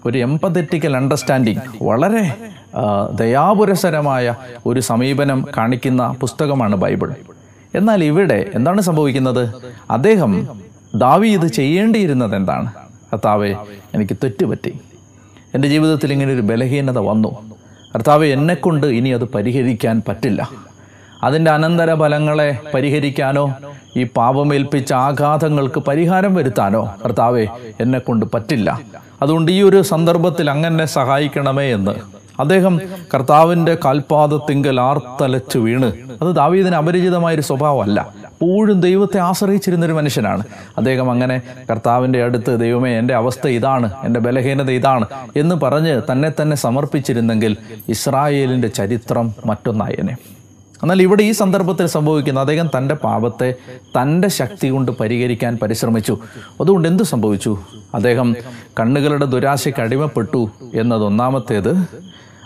ഒരു 0.06 0.18
എംപതറ്റിക്കൽ 0.18 0.96
അണ്ടർസ്റ്റാൻഡിങ് 0.98 1.62
വളരെ 1.82 2.24
ദയാപുരസരമായ 3.16 4.36
ഒരു 4.66 4.80
സമീപനം 4.80 5.46
കാണിക്കുന്ന 5.58 6.16
പുസ്തകമാണ് 6.22 6.76
ബൈബിൾ. 6.76 7.10
എന്നാൽ 7.76 8.04
ഇവിടെ 8.04 8.46
എന്താണ് 8.56 8.82
സംഭവിക്കുന്നത്? 8.82 9.44
അദ്ദേഹം 9.92 10.48
ദാവി 10.96 11.28
ഇത് 11.28 11.48
ചെയ്യേണ്ടിയിരുന്നത് 11.48 12.36
എന്താണ് 12.36 12.72
കർത്താവെ 13.14 13.56
എനിക്ക് 13.96 14.14
തെറ്റുപറ്റി. 14.24 14.80
എന്റെ 15.56 15.68
ജീവിതത്തിൽ 15.68 16.12
ഇങ്ങനെ 16.14 16.34
ഒരു 16.34 16.42
ബലഹീനത 16.42 16.98
വന്നു. 16.98 17.32
കർത്താവെ 17.96 18.28
എന്നെക്കൊണ്ട് 18.28 18.88
ഇനി 18.88 19.10
അത് 19.10 19.24
പരിഹരിക്കാൻ 19.24 20.02
പറ്റില്ല. 20.08 20.50
അതിന്റെ 21.24 21.52
അനന്തര 21.52 21.96
ഫലങ്ങളെ 21.96 22.58
പരിഹരിക്കാനോ 22.74 23.56
ഈ 23.98 24.04
പാപമേൽപ്പിച്ച 24.04 24.94
ആഘാതങ്ങൾക്ക് 24.94 25.80
പരിഹാരം 25.80 26.36
വരുത്താനോ 26.36 26.96
കർത്താവെ 27.06 27.48
എന്നെക്കൊണ്ട് 27.80 28.26
പറ്റില്ല. 28.34 28.82
അതുകൊണ്ട് 29.22 29.52
ഈ 29.52 29.62
ഒരു 29.62 29.82
സന്ദർഭത്തിൽ 29.82 30.50
അങ്ങനെ 30.50 30.86
സഹായിക്കണമേ 30.86 31.72
എന്ന് 31.72 32.19
അദ്ദേഹം 32.40 32.80
കർത്താവിന്റെ 33.14 33.78
കാൽപാദത്തിങ്കൽ 33.86 34.82
ആർത്തലച്ചു 34.82 35.60
വീണ്. 35.60 35.92
അത് 36.22 36.36
ദാവീദിന് 36.36 36.76
അപരിചിതമായൊരു 36.76 37.42
സ്വഭാവമല്ല. 37.42 38.14
എപ്പോഴും 38.26 38.82
ദൈവത്തെ 38.82 39.20
ആശ്രയിച്ചിരുന്നൊരു 39.20 39.94
മനുഷ്യനാണ്. 39.94 40.44
അദ്ദേഹം 40.78 41.12
അങ്ങനെ 41.12 41.42
കർത്താവിന്റെ 41.70 42.24
അടുത്ത് 42.24 42.60
ദൈവമേ 42.60 42.92
എന്റെ 43.00 43.14
അവസ്ഥ 43.14 43.48
ഇതാണ് 43.48 43.94
എന്റെ 44.04 44.20
ബലഹീനത 44.20 44.72
ഇതാണ് 44.72 45.06
എന്ന് 45.36 45.56
പറഞ്ഞ് 45.56 46.02
തന്നെ 46.12 46.32
തന്നെ 46.42 46.56
സമർപ്പിച്ചിരുന്നെങ്കിൽ 46.56 47.58
ഇസ്രായേലിന്റെ 47.90 48.68
ചരിത്രം 48.68 49.36
മറ്റൊന്നായേനെ. 49.46 50.16
എന്നാൽ 50.84 51.02
ഇവിടെ 51.02 51.24
ഈ 51.24 51.32
സന്ദർഭത്തിൽ 51.32 51.86
സംഭവിക്കുന്ന 51.86 52.40
അദ്ദേഹം 52.40 52.70
തന്റെ 52.78 52.96
പാപത്തെ 52.96 53.54
തന്റെ 54.02 54.28
ശക്തി 54.28 54.68
കൊണ്ട് 54.68 54.92
പരിഹരിക്കാൻ 54.92 55.58
പരിശ്രമിച്ചു. 55.62 56.18
അതുകൊണ്ട് 56.62 56.88
എന്തു 56.88 57.04
സംഭവിച്ചു? 57.04 57.58
അദ്ദേഹം 57.96 58.36
കണ്ണുകളുടെ 58.80 59.26
ദുരാശയ്ക്ക് 59.26 59.80
അടിമപ്പെട്ടു 59.80 60.50
എന്നത് 60.76 61.04
ഒന്നാമത്തേത് 61.04 61.88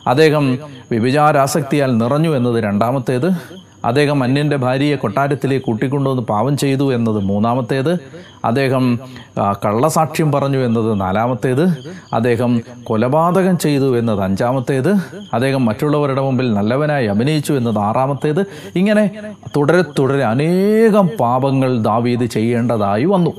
അദ്ദേഹം 0.07 0.57
വ്യഭിചാരാസക്തിയാൽ 0.91 1.97
നിറഞ്ഞു 1.97 2.35
എന്നത് 2.37 2.63
രണ്ടാമത്തേത്. 2.63 3.29
അദ്ദേഹം 3.85 4.23
അന്യന്റെ 4.23 4.55
ഭാര്യയെ 4.55 4.95
കൊട്ടാരത്തിലേക്ക് 4.95 5.65
കൂട്ടിക്കൊണ്ടുവന്ന് 5.65 6.23
പാവം 6.23 6.57
ചെയ്തു 6.57 6.93
എന്നത് 6.93 7.19
മൂന്നാമത്തേത്. 7.19 7.93
അദ്ദേഹം 8.45 8.99
കള്ളസാക്ഷ്യം 9.65 10.31
പറഞ്ഞു 10.31 10.65
എന്നത് 10.65 11.01
നാലാമത്തേത്. 11.01 11.65
അദ്ദേഹം 12.13 12.61
കൊലപാതകം 12.83 13.57
ചെയ്തു 13.57 13.97
എന്നത് 13.97 14.21
അഞ്ചാമത്തേത്. 14.23 14.91
അദ്ദേഹം 15.33 15.65
മറ്റുള്ളവരുടെ 15.65 16.21
മുമ്പിൽ 16.21 16.53
നല്ലവനായി 16.53 17.05
അഭിനയിച്ചു 17.05 17.53
എന്നത് 17.53 17.79
ആറാമത്തേത്. 17.79 18.41
ഇങ്ങനെ 18.75 19.09
തുടരെ 19.55 19.83
തുടരെ 19.99 20.23
അനേകം 20.23 21.09
പാപങ്ങൾ 21.19 21.77
ദാവീദ് 21.81 22.25
ചെയ്യേണ്ടതായി 22.25 23.05
വന്നു. 23.05 23.33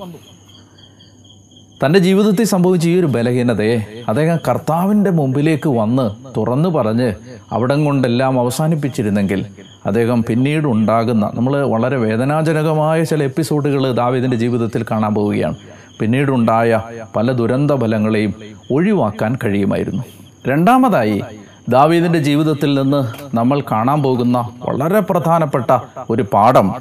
തന്റെ 1.85 1.99
ജീവിതത്തിൽ 1.99 2.45
സംഭവിച്ച 2.45 2.89
ഈ 2.89 3.01
ഒരു 3.01 3.07
ബലഹീനതയെ 3.07 4.05
അദ്ദേഹം 4.09 4.39
കർത്താവിന്റെ 4.49 5.11
മുമ്പിലേക്ക് 5.11 5.69
വന്ന് 5.69 6.11
തുറന്നു 6.37 6.69
പറഞ്ഞ് 6.69 7.15
അവിടം 7.53 7.85
കൊണ്ടെല്ലാം 7.85 8.41
അവസാനിപ്പിച്ചിരുന്നെങ്കിൽ 8.41 9.47
അദ്ദേഹം 9.87 10.23
പിന്നീട് 10.23 10.67
ഉണ്ടാകുന്ന 10.67 11.31
നമ്മൾ 11.35 11.67
വളരെ 11.67 11.97
വേദനാജനകമായ 11.97 13.05
ചില 13.05 13.23
എപ്പിസോഡുകൾ 13.23 13.93
ദാവീദിന്റെ 13.93 14.37
ജീവിതത്തിൽ 14.37 14.85
കാണാൻ 14.91 15.15
പോവുകയാണ്. 15.15 15.57
പിന്നീടുണ്ടായ 16.01 16.83
പല 17.17 17.33
ദുരന്ത 17.33 17.71
ഫലങ്ങളെയും 17.71 18.35
ഒഴിവാക്കാൻ 18.73 19.39
കഴിയുമായിരുന്നു. 19.45 20.03
രണ്ടാമതായി 20.49 21.23
ദാവീദിന്റെ 21.69 22.19
ജീവിതത്തിൽ 22.19 22.83
നിന്ന് 22.83 23.37
നമ്മൾ 23.37 23.61
കാണാൻ 23.61 24.03
പോകുന്ന 24.03 24.51
വളരെ 24.69 25.01
പ്രധാനപ്പെട്ട 25.01 25.79
ഒരു 26.11 26.23
പാഠം 26.23 26.73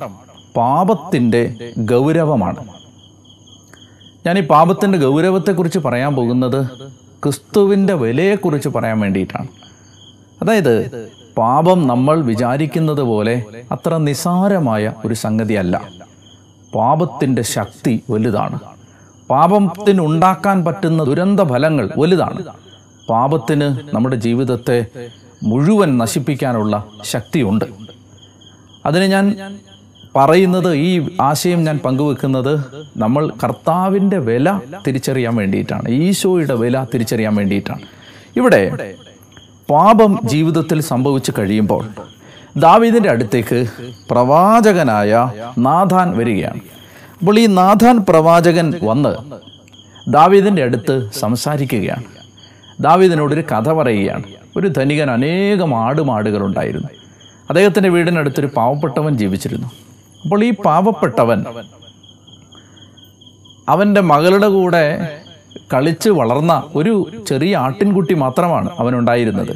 പാപത്തിന്റെ 0.58 1.56
ഗൗരവമാണ്. 1.78 2.73
ഞാൻ 4.26 4.38
ഈ 4.38 4.42
പാപത്തിന്റെ 4.42 4.98
ഗൗരവത്തെക്കുറിച്ച് 4.98 5.80
പറയാൻ 5.80 6.16
പോകുന്നത് 6.16 6.68
ക്രിസ്തുവിന്റെ 7.24 7.94
വിലയെക്കുറിച്ച് 7.94 8.70
പറയാൻ 8.70 9.00
വേണ്ടിയിട്ടാണ്. 9.00 9.48
അതായത് 10.42 11.08
പാപം 11.38 11.88
നമ്മൾ 11.88 12.22
വിചാരിക്കുന്നത് 12.22 13.02
പോലെ 13.02 13.44
അത്ര 13.72 13.98
നിസാരമായ 13.98 14.94
ഒരു 15.06 15.14
സംഗതിയല്ല. 15.14 15.82
പാപത്തിന്റെ 16.76 17.42
ശക്തി 17.42 18.04
വലുതാണ്. 18.10 18.60
പാപത്തിന് 19.30 20.02
ഉണ്ടാക്കാൻ 20.02 20.66
പറ്റുന്ന 20.66 21.04
ദുരന്ത 21.04 21.40
ഫലങ്ങൾ 21.40 21.90
വലുതാണ്. 21.98 22.44
പാപത്തിന് 23.10 23.96
നമ്മുടെ 23.96 24.16
ജീവിതത്തെ 24.16 24.86
മുഴുവൻ 25.44 25.98
നശിപ്പിക്കാനുള്ള 25.98 26.84
ശക്തിയുണ്ട്. 27.04 27.66
അതിന് 28.86 29.04
ഞാൻ 29.04 29.26
പറയുന്നത് 30.16 30.74
ഈ 30.74 31.10
ആശയം 31.22 31.64
ഞാൻ 31.64 31.78
പങ്കുവെക്കുന്നത് 31.78 32.66
നമ്മൾ 32.98 33.32
കർത്താവിന്റെ 33.44 34.18
വില 34.18 34.60
തിരിച്ചറിയാൻ 34.88 35.36
വേണ്ടിയിട്ടാണ്. 35.36 35.90
ഈശോയുടെ 35.90 36.54
വില 36.54 36.86
തിരിച്ചറിയാൻ 36.94 37.36
വേണ്ടിയിട്ടാണ്. 37.36 37.82
ഇവിടെ 38.36 38.94
പാപം 39.70 40.20
ജീവിതത്തിൽ 40.24 40.82
സംഭവിച്ചു 40.82 41.34
കഴിയുമ്പോൾ 41.40 41.88
ദാവീദിന്റെ 42.58 43.10
അടുത്തേക്ക് 43.10 43.68
പ്രവാചകനായ 44.10 45.32
നാഥാൻ 45.58 46.18
വരികയാണ്. 46.18 46.60
അപ്പോൾ 47.20 47.40
ഈ 47.40 47.46
നാഥാൻ 47.46 48.06
പ്രവാചകൻ 48.10 48.74
വന്ന് 48.84 49.44
ദാവീദിന്റെ 50.12 50.64
അടുത്ത് 50.64 51.10
സംസാരിക്കുകയാണ്. 51.12 52.04
ദാവീദിനോടൊരു 52.80 53.42
കഥ 53.42 53.70
പറയുകയാണ്. 53.70 54.24
ഒരു 54.58 54.68
ധനികൻ 54.68 55.12
അനേകം 55.12 55.76
ആടുമാടുകളുണ്ടായിരുന്നു. 55.76 56.88
അദ്ദേഹത്തിന്റെ 57.50 57.90
വീടിനടുത്തൊരു 57.90 58.50
പാവപ്പെട്ടവൻ 58.58 59.18
ജീവിച്ചിരുന്നു. 59.18 59.70
അപ്പോൾ 60.24 60.44
ഈ 60.44 60.54
പാവപ്പെട്ടവൻ 60.66 61.40
അവന്റെ 63.70 64.02
മകളുടെ 64.02 64.48
കൂടെ 64.48 64.86
കളിച്ച് 65.74 66.10
വളർന്ന 66.10 66.54
ഒരു 66.76 66.94
ചെറിയ 67.28 67.58
ആട്ടിൻകുട്ടി 67.58 68.14
മാത്രമാണ് 68.14 68.70
അവനുണ്ടായിരുന്നത്. 68.80 69.54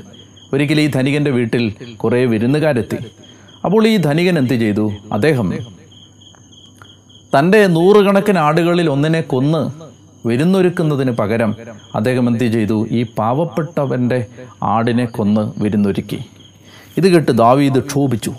ഒരിക്കലും 0.53 0.81
ഈ 0.81 0.87
ധനികന്റെ 0.87 1.31
വീട്ടിൽ 1.31 1.63
കുറേ 1.95 2.25
വിരുന്നുകാരെത്തി. 2.25 2.97
അപ്പോൾ 3.65 3.87
ഈ 3.87 3.97
ധനികൻ 3.97 4.37
എന്ത് 4.39 4.53
ചെയ്തു? 4.53 4.91
അദ്ദേഹം 5.11 5.53
തന്റെ 7.35 7.67
നൂറുകണക്കിന് 7.67 8.39
ആടുകളിൽ 8.39 8.89
ഒന്നിനെ 8.89 9.21
കൊന്ന് 9.21 9.61
വിരുന്നൊരുക്കുന്നതിന് 10.27 11.11
പകരം 11.11 11.55
അദ്ദേഹം 11.95 12.27
എന്ത് 12.27 12.43
ചെയ്തു? 12.43 12.87
ഈ 12.91 13.05
പാവപ്പെട്ടവന്റെ 13.17 14.25
ആടിനെ 14.63 15.05
കൊന്ന് 15.05 15.43
വിരുന്നൊരുക്കി. 15.63 16.19
ഇത് 16.97 17.07
കേട്ട് 17.13 17.31
ദാവീദ് 17.31 17.79
ക്ഷോഭിച്ചു. 17.87 18.33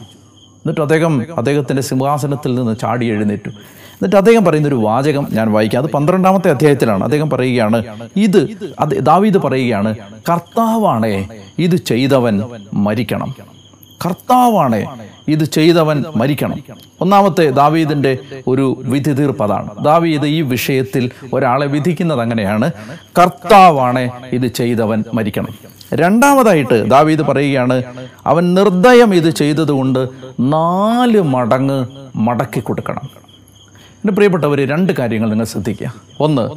എന്നിട്ട് 0.68 0.80
അദ്ദേഹം 0.80 1.26
അദ്ദേഹത്തിന്റെ 1.38 1.82
സിംഹാസനത്തിൽ 1.82 2.54
നിന്ന് 2.54 2.76
ചാടി 2.80 3.06
എഴുന്നേറ്റു. 3.06 3.48
എന്നിട്ട് 3.48 4.16
അദ്ദേഹം 4.16 4.44
പറയുന്ന 4.44 4.68
ഒരു 4.68 4.74
വാചകം 4.74 5.26
ഞാൻ 5.30 5.52
വായിക്കാം. 5.52 5.82
അത് 5.82 5.90
പന്ത്രണ്ടാമത്തെ 5.90 6.50
അധ്യായത്തിലാണ്. 6.50 7.04
അദ്ദേഹം 7.04 7.30
പറയുകയാണ് 7.30 7.84
ഇത് 8.16 8.72
അത് 8.80 9.02
ദാവീദ് 9.06 9.38
പറയുകയാണ് 9.38 9.94
കർത്താവാണേ 10.28 11.28
ഇത് 11.58 11.76
ചെയ്തവൻ 11.76 12.42
മരിക്കണം. 12.72 13.34
കർത്താവാണേ 14.06 14.86
ഇത് 15.28 15.44
ചെയ്തവൻ 15.44 16.04
മരിക്കണം. 16.16 16.58
ഒന്നാമത്തെ 17.00 17.50
ദാവീദിന്റെ 17.50 18.18
ഒരു 18.46 18.82
വിധി 18.84 19.12
തീർപ്പതാണ് 19.12 19.84
ദാവീദ് 19.84 20.26
ഈ 20.26 20.40
വിഷയത്തിൽ 20.40 21.10
ഒരാളെ 21.32 21.66
വിധിക്കുന്നത് 21.66 22.20
അങ്ങനെയാണ് 22.20 22.70
കർത്താവാണേ 23.18 24.10
ഇത് 24.32 24.46
ചെയ്തവൻ 24.46 25.04
മരിക്കണം. 25.14 25.48
രണ്ടാമതായിട്ട് 25.94 26.90
ദാവീദ് 26.90 27.20
പറയുകയാണ് 27.20 27.82
അവൻ 28.26 28.54
നിർദ്ദയം 28.54 29.14
ഇത് 29.14 29.30
ചെയ്തതുകൊണ്ട് 29.30 30.08
നാല് 30.40 31.20
മടങ്ങ് 31.20 31.86
മടക്കി 32.16 32.60
കൊടുക്കണം. 32.60 33.02
എന്റെ 33.88 34.12
പ്രിയപ്പെട്ടവർ 34.12 34.68
രണ്ട് 34.68 34.92
കാര്യങ്ങൾ 34.92 35.30
നിങ്ങൾ 35.30 35.44
ശ്രദ്ധിക്കുക. 35.44 35.94
ഒന്ന് 36.20 36.50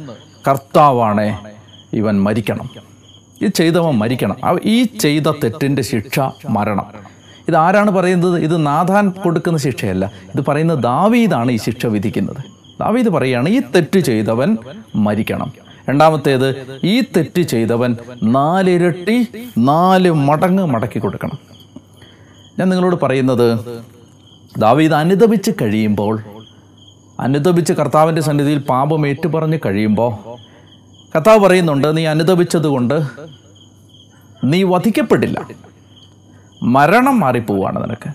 കർത്താവാണേ 0.50 1.38
ഇവൻ 1.92 2.22
മരിക്കണം. 2.22 2.70
ഈ 3.42 3.46
ചെയ്തവൻ 3.46 3.94
മരിക്കണം. 3.94 4.36
ഈ 4.64 4.82
ചെയ്ത 4.82 5.22
തെറ്റിന്റെ 5.22 5.82
ശിക്ഷ 5.82 6.20
മരണം. 6.50 6.86
ഇത് 7.48 7.56
ആരാണ് 7.56 7.90
പറയുന്നത്? 7.90 8.40
ഇത് 8.40 8.66
നാഥാൻ 8.66 9.10
കൊടുക്കുന്ന 9.10 9.58
ശിക്ഷയല്ല. 9.58 10.12
ഇത് 10.34 10.44
പറയുന്ന 10.48 10.74
ദാവീദാണ് 10.74 11.52
ഈ 11.52 11.56
ശിക്ഷ 11.56 11.86
വിധിക്കുന്നത്. 11.86 12.36
ദാവീദ് 12.80 13.08
പറയുകയാണ് 13.08 13.48
ഈ 13.48 13.60
തെറ്റ് 13.60 13.98
ചെയ്തവൻ 13.98 14.56
മരിക്കണം. 14.96 15.61
രണ്ടാമത്തേത് 15.88 16.48
ഈ 16.84 17.00
തെറ്റ് 17.00 17.42
ചെയ്തവൻ 17.42 17.96
നാലിരട്ടി 18.22 19.28
നാല് 19.58 20.10
മടങ്ങ് 20.10 20.66
മടക്കി 20.66 20.98
കൊടുക്കണം. 20.98 21.38
ഞാൻ 22.58 22.68
നിങ്ങളോട് 22.68 22.96
പറയുന്നത് 23.02 23.48
ദാവീദ് 24.58 24.92
അനുദപിച്ച് 24.92 25.50
കഴിയുമ്പോൾ 25.62 26.14
അനുദപിച്ച് 27.20 27.72
കർത്താവിന്റെ 27.72 28.22
സന്നിധിയിൽ 28.22 28.58
പാപം 28.58 29.06
ഏറ്റുപറഞ്ഞ് 29.06 29.58
കഴിയുമ്പോൾ 29.66 30.12
കർത്താവ് 31.14 31.40
പറയുന്നുണ്ട് 31.40 31.96
നീ 31.96 32.06
അനുദപിച്ചത് 32.06 32.66
കൊണ്ട് 32.66 32.96
നീ 34.44 34.62
വധിക്കപ്പെടില്ല. 34.62 35.48
മരണം 36.62 37.20
മാറിപ്പോവാണ് 37.20 37.84
നിനക്ക്. 37.84 38.10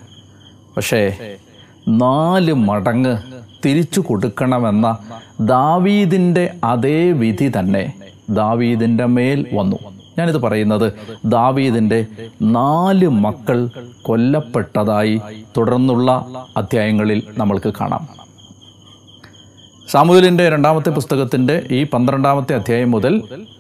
പക്ഷേ 0.78 1.02
നാല് 1.88 2.54
മടങ്ങ് 2.54 3.14
തിരിച്ചു 3.66 4.02
കൊടുക്കണമെന്ന 4.02 4.98
ദാവീദിന്റെ 5.42 6.54
അതേ 6.64 7.12
വിധി 7.12 7.52
തന്നെ 7.60 7.94
ദാവീദിന്റെ 8.30 9.06
മേൽ 9.06 9.48
വന്നു. 9.54 9.78
ഞാനിത് 10.20 10.38
പറയുന്നത് 10.38 10.94
ദാവീദിന്റെ 11.26 12.08
നാല് 12.42 13.08
മക്കൾ 13.26 13.70
കൊല്ലപ്പെട്ടതായി 14.02 15.22
തുടർന്നുള്ള 15.58 16.10
അധ്യായങ്ങളിൽ 16.58 17.28
നമ്മൾക്ക് 17.38 17.74
കാണാം. 17.82 18.08
സാമൂഹലിന്റെ 19.92 20.50
രണ്ടാമത്തെ 20.50 20.90
പുസ്തകത്തിന്റെ 20.90 21.68
ഈ 21.72 21.84
പന്ത്രണ്ടാമത്തെ 21.84 22.56
അധ്യായം 22.56 22.92
മുതൽ 22.92 23.14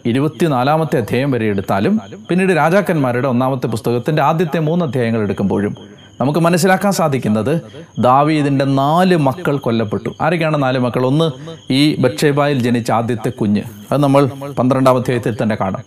ഇരുപത്തിനാലാമത്തെ 0.05 0.97
അധ്യായം 0.97 1.31
വരെ 1.31 1.45
എടുത്താലും 1.45 1.99
പിന്നീട് 2.29 2.57
രാജാക്കന്മാരുടെ 2.57 3.27
ഒന്നാമത്തെ 3.27 3.67
പുസ്തകത്തിന്റെ 3.67 4.21
ആദ്യത്തെ 4.21 4.59
മൂന്ന് 4.59 4.85
അധ്യായങ്ങൾ 4.85 5.21
എടുക്കുമ്പോഴും 5.21 5.75
നമുക്ക് 6.21 6.39
മനസ്സിലാക്കാൻ 6.39 6.91
സാധിക്കുന്നത് 6.91 7.61
ദാവീദിന്റെ 7.99 8.65
നാല് 8.65 9.15
മക്കൾ 9.15 9.57
കൊല്ലപ്പെട്ടു. 9.57 10.09
ആരൊക്കെയാണ് 10.21 10.63
നാല് 10.63 10.79
മക്കൾ? 10.79 11.05
ഒന്ന് 11.05 11.31
ഈ 11.73 11.95
ബക്ഷേബായിൽ 11.95 12.59
ജനിച്ച 12.59 12.91
ആദ്യത്തെ 12.91 13.29
കുഞ്ഞ്. 13.29 13.61
അത് 13.91 14.03
നമ്മൾ 14.03 14.25
പന്ത്രണ്ടാം 14.59 14.97
അധ്യായത്തിൽ 14.97 15.37
തന്നെ 15.43 15.57
കാണാം. 15.61 15.83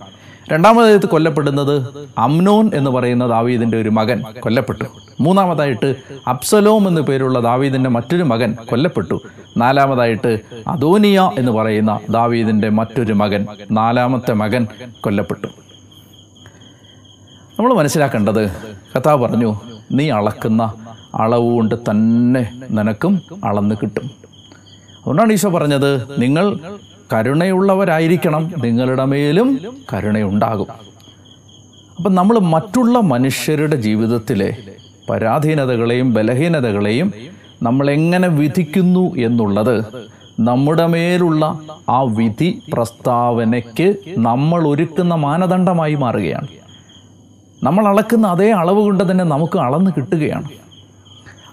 രണ്ടാമതായിട്ട് 0.53 1.07
കൊല്ലപ്പെടുന്നത് 1.07 1.89
അമ്നോൻ 2.19 2.71
എന്ന് 2.75 2.91
പറയുന്ന 2.91 3.27
ദാവീദിന്റെ 3.27 3.81
ഒരു 3.81 3.89
മകൻ 3.89 4.25
കൊല്ലപ്പെട്ടു. 4.41 4.85
മൂന്നാമതായിട്ട് 5.21 5.95
അബ്സലോം 6.29 6.89
എന്നു 6.89 7.01
പേരുള്ള 7.01 7.41
ദാവീദിന്റെ 7.41 7.91
മറ്റൊരു 7.91 8.23
മകൻ 8.23 8.57
കൊല്ലപ്പെട്ടു. 8.65 9.23
നാലാമതായിട്ട് 9.57 10.39
അദോനിയ 10.69 11.31
എന്ന് 11.39 11.53
പറയുന്ന 11.53 12.01
ദാവീദിന്റെ 12.11 12.69
മറ്റൊരു 12.69 13.13
മകൻ 13.13 13.47
നാലാമത്തെ 13.73 14.33
മകൻ 14.33 14.67
കൊല്ലപ്പെട്ടു. 15.01 15.47
നമ്മൾ 17.59 17.75
മനസ്സിലാക്കേണ്ടത് 17.75 18.51
കഥാ 18.97 19.15
പറഞ്ഞു 19.15 19.57
നീ 19.93 20.11
അളക്കുന്ന 20.11 20.63
അളവ് 21.15 21.49
കൊണ്ട് 21.55 21.75
തന്നെ 21.91 22.43
നിനക്കും 22.71 23.23
അളന്ന് 23.45 23.75
കിട്ടും. 23.75 24.07
അതുകൊണ്ടാണ് 24.99 25.33
ഈശോ 25.33 25.49
പറഞ്ഞത് 25.49 25.91
നിങ്ങൾ 26.23 26.59
കരുണയുള്ളവരായിരിക്കണം 27.13 28.53
നിങ്ങളുടെ 28.65 29.05
മേലും 29.05 29.49
കരുണയുണ്ടാകും. 29.93 30.67
അപ്പം 31.97 32.15
നമ്മൾ 32.15 32.39
മറ്റുള്ള 32.39 32.99
മനുഷ്യരുടെ 32.99 33.77
ജീവിതത്തിലെ 33.77 34.57
പരാധീനതകളെയും 35.11 36.15
ബലഹീനതകളെയും 36.15 37.13
നമ്മളെങ്ങനെ 37.63 38.29
വിധിക്കുന്നു 38.29 39.15
എന്നുള്ളത് 39.17 39.77
നമ്മുടെ 40.41 40.87
മേലുള്ള 40.87 41.45
ആ 41.89 42.03
വിധി 42.03 42.63
പ്രസ്താവനയ്ക്ക് 42.73 43.95
നമ്മൾ 44.19 44.69
ഒരുക്കുന്ന 44.69 45.15
മാനദണ്ഡമായി 45.15 45.95
മാറുകയാണ്. 45.95 46.49
നമ്മൾ 47.65 47.89
അളക്കുന്ന 47.89 48.27
അതേ 48.27 48.51
അളവ് 48.53 48.81
കൊണ്ട് 48.81 49.11
തന്നെ 49.11 49.25
നമുക്ക് 49.25 49.59
അളന്ന് 49.59 49.91
കിട്ടുകയാണ്. 49.97 50.49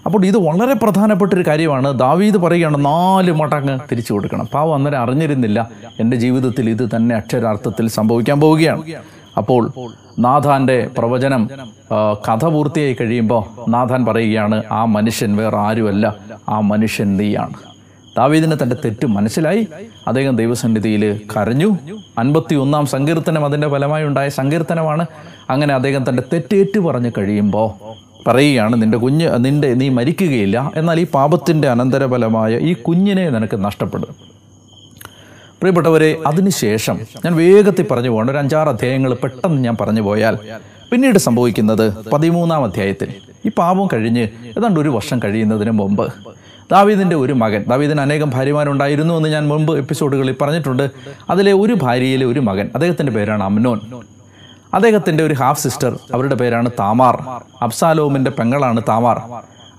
അപ്പോൾ 0.06 0.24
ഇത് 0.26 0.36
വളരെ 0.36 0.74
പ്രധാനപ്പെട്ട 0.74 1.32
ഒരു 1.34 1.44
കാര്യമാണ്. 1.46 1.98
ദാവീദ് 1.98 2.36
പറയുകയാണ് 2.36 2.84
നാല് 2.84 3.32
മടങ്ങ് 3.32 3.78
തിരിച്ചു 3.90 4.12
കൊടുക്കണം. 4.12 4.48
പാവം 4.54 4.74
അന്നേരം 4.74 4.98
അറിഞ്ഞിരുന്നില്ല 4.98 5.68
എന്റെ 6.00 6.16
ജീവിതത്തിൽ 6.16 6.70
ഇത് 6.70 6.88
തന്നെ 6.96 7.16
അക്ഷരാർത്ഥത്തിൽ 7.16 7.88
സംഭവിക്കാൻ 7.88 8.40
പോവുകയാണ്. 8.40 8.82
അപ്പോൾ 9.36 9.72
നാഥാന്റെ 10.18 10.90
പ്രവചനം 10.98 11.48
കഥ 12.28 12.44
പൂർത്തിയായി 12.44 12.96
കഴിയുമ്പോൾ 13.00 13.70
നാഥാൻ 13.70 14.04
പറയുകയാണ് 14.04 14.62
ആ 14.72 14.84
മനുഷ്യൻ 14.84 15.36
വേറെ 15.36 15.56
ആരുമല്ല 15.56 16.14
ആ 16.48 16.60
മനുഷ്യൻ 16.60 17.16
നീയാണ്. 17.16 17.67
ദാവീദിന് 18.18 18.56
തന്റെ 18.62 18.76
തെറ്റ് 18.84 19.06
മനസ്സിലായി. 19.06 19.62
അദ്ദേഹം 20.06 20.34
ദൈവസന്നിധിയിൽ 20.36 21.02
കരഞ്ഞു. 21.32 21.70
അൻപത്തി 22.18 22.54
ഒന്നാം 22.54 22.84
സങ്കീർത്തനം 22.86 23.44
അതിന്റെ 23.44 23.68
ഫലമായി 23.68 24.04
ഉണ്ടായ 24.04 24.28
സങ്കീർത്തനമാണ്. 24.38 25.04
അങ്ങനെ 25.50 25.72
അദ്ദേഹം 25.74 26.02
തന്റെ 26.08 26.22
തെറ്റേറ്റു 26.32 26.80
പറഞ്ഞു 26.86 27.10
കഴിയുമ്പോൾ 27.18 27.68
പറയുകയാണ് 28.28 28.74
നിന്റെ 28.82 28.98
കുഞ്ഞ് 28.98 29.28
നിന്റെ 29.44 29.68
നീ 29.74 29.88
മരിക്കുകയില്ല. 29.88 30.72
എന്നാൽ 30.76 31.00
ഈ 31.00 31.06
പാപത്തിന്റെ 31.14 31.68
അനന്തരഫലമായ 31.68 32.52
ഈ 32.70 32.72
കുഞ്ഞിനെ 32.86 33.26
നിനക്ക് 33.30 33.56
നഷ്ടപ്പെടും. 33.64 34.10
പ്രിയപ്പെട്ടവരെ 35.60 36.10
അതിനുശേഷം 36.26 36.96
ഞാൻ 37.24 37.32
വേഗത്തിൽ 37.36 37.86
പറഞ്ഞു 37.90 38.10
പോകണം 38.10 38.30
ഒരു 38.30 38.38
അഞ്ചാറ് 38.38 38.68
അധ്യായങ്ങൾ 38.68 39.12
പെട്ടെന്ന് 39.22 39.60
ഞാൻ 39.64 39.76
പറഞ്ഞു 39.80 40.02
പോയാൽ 40.02 40.34
പിന്നീട് 40.90 41.18
സംഭവിക്കുന്നത് 41.18 41.86
പതിമൂന്നാം 42.12 42.64
അധ്യായത്തിൽ. 42.64 43.08
ഈ 43.46 43.50
പാപം 43.58 43.86
കഴിഞ്ഞ് 43.92 44.24
ഏതാണ്ട് 44.58 44.80
ഒരു 44.80 44.88
വർഷം 44.88 45.18
കഴിയുന്നതിന് 45.24 45.70
മുമ്പ് 45.70 46.06
ദാവീദിന്റെ 46.72 47.16
ഒരു 47.16 47.32
മകൻ. 47.32 47.64
ദാവീദിന് 47.68 48.00
അനേകം 48.00 48.30
ഭാര്യമാരുണ്ടായിരുന്നു 48.30 49.14
എന്ന് 49.14 49.28
ഞാൻ 49.28 49.48
മുമ്പ് 49.48 49.78
എപ്പിസോഡുകളിൽ 49.78 50.36
പറഞ്ഞിട്ടുണ്ട്. 50.40 50.90
അതിലെ 51.30 51.52
ഒരു 51.52 51.74
ഭാര്യയിലെ 51.74 52.26
ഒരു 52.26 52.40
മകൻ. 52.40 52.70
അദ്ദേഹത്തിന്റെ 52.74 53.12
പേരാണ് 53.12 53.44
അമ്നോൻ. 53.44 53.80
അദ്ദേഹത്തിന്റെ 54.74 55.24
ഒരു 55.24 55.34
ഹാഫ് 55.34 55.62
സിസ്റ്റർ 55.62 55.98
അവരുടെ 56.14 56.34
പേരാണ് 56.34 56.70
താമാർ. 56.78 57.22
അബ്സാലോമിന്റെ 57.62 58.30
പെങ്ങളാണ് 58.30 58.82
താമാർ. 58.88 59.22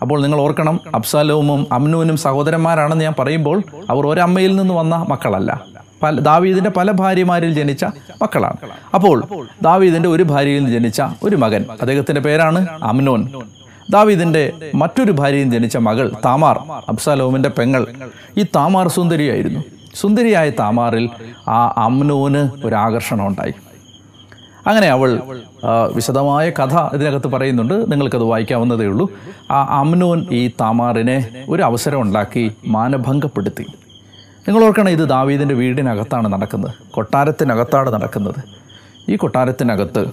അപ്പോൾ 0.02 0.22
നിങ്ങൾ 0.22 0.40
ഓർക്കണം 0.40 0.80
അബ്സാലോമും 0.96 1.68
അമ്നൂനും 1.72 2.18
സഹോദരന്മാരാണെന്ന് 2.18 3.04
ഞാൻ 3.04 3.14
പറയുമ്പോൾ 3.20 3.64
അവർ 3.90 4.08
ഒരമ്മയിൽ 4.08 4.56
നിന്ന് 4.56 4.74
വന്ന 4.74 5.06
മക്കളല്ല. 5.10 5.62
പല 6.04 6.20
ദാവീദിന്റെ 6.20 6.70
പല 6.70 6.92
ഭാര്യമാരിൽ 6.92 7.54
ജനിച്ച 7.54 7.86
മക്കളാണ്. 8.22 8.56
അപ്പോൾ 8.94 9.24
ദാവീദിന്റെ 9.62 10.10
ഒരു 10.10 10.24
ഭാര്യയിൽ 10.24 10.70
ജനിച്ച 10.72 11.02
ഒരു 11.24 11.36
മകൻ. 11.36 11.66
അദ്ദേഹത്തിന്റെ 11.82 12.22
പേരാണ് 12.22 12.68
അമ്നോൻ. 12.84 13.30
ദാവീദിന്റെ 13.90 14.44
മറ്റൊരു 14.76 15.12
ഭാര്യയും 15.12 15.52
ജനിച്ച 15.52 15.78
മകൾ 15.78 16.12
താമാർ 16.26 16.58
അബ്സാലോമിന്റെ 16.90 17.50
പെങ്ങൾ. 17.50 17.88
ഈ 18.38 18.44
താമാർ 18.56 18.88
സുന്ദരിയായിരുന്നു. 18.88 19.62
സുന്ദരിയായ 19.96 20.50
താമാറിൽ 20.50 21.10
ആ 21.50 21.74
അമ്നോന് 21.78 22.42
ഒരു 22.66 22.76
ആകർഷണം 22.76 23.28
ഉണ്ടായി. 23.28 23.54
അങ്ങനെ 24.68 24.88
അവൾ 24.88 25.22
വിശദമായ 25.96 26.50
കഥ 26.50 26.76
ഇതിനകത്ത് 26.96 27.28
പറയുന്നുണ്ട്. 27.28 27.92
നിങ്ങൾക്കത് 27.92 28.24
വായിക്കാവുന്നതേ 28.24 28.86
ഉള്ളൂ. 28.86 29.06
ആ 29.52 29.80
അമ്നോൻ 29.80 30.26
ഈ 30.32 30.48
താമാറിനെ 30.62 31.46
ഒരു 31.50 31.64
അവസരം 31.64 32.02
ഉണ്ടാക്കി 32.02 32.52
മാനഭംഗപ്പെടുത്തി. 32.68 33.66
നിങ്ങൾ 34.48 34.66
ഓർക്കണം 34.66 34.90
ഇത് 34.90 35.04
ദാവീദിന്റെ 35.10 35.56
വീടിനകത്താണ് 35.56 36.28
നടക്കുന്നത്. 36.34 36.74
കൊട്ടാരത്തിനകത്താണ് 36.92 37.90
നടക്കുന്നത്. 37.94 38.40
ഈ 39.10 39.16
കൊട്ടാരത്തിനകത്ത് 39.16 40.06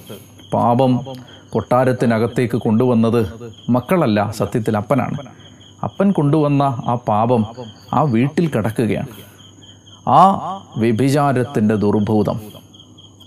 പാപം 0.55 0.93
കൊട്ടാരത്തിനകത്തേക്ക് 1.57 2.57
കൊണ്ടുവന്നത് 2.57 3.21
മക്കളല്ല 3.71 4.31
സത്യത്തിൽ 4.38 4.77
അപ്പനാണ്. 4.77 5.19
അപ്പൻ 5.85 6.11
കൊണ്ടുവന്ന 6.11 6.62
ആ 6.62 6.95
പാപം 7.09 7.42
ആ 7.95 8.03
വീട്ടിൽ 8.03 8.47
കിടക്കുകയാണ്. 8.49 9.07
ആ 10.09 10.23
വ്യഭിചാരത്തിന്റെ 10.77 11.75
ദുർഭൂതം 11.75 12.40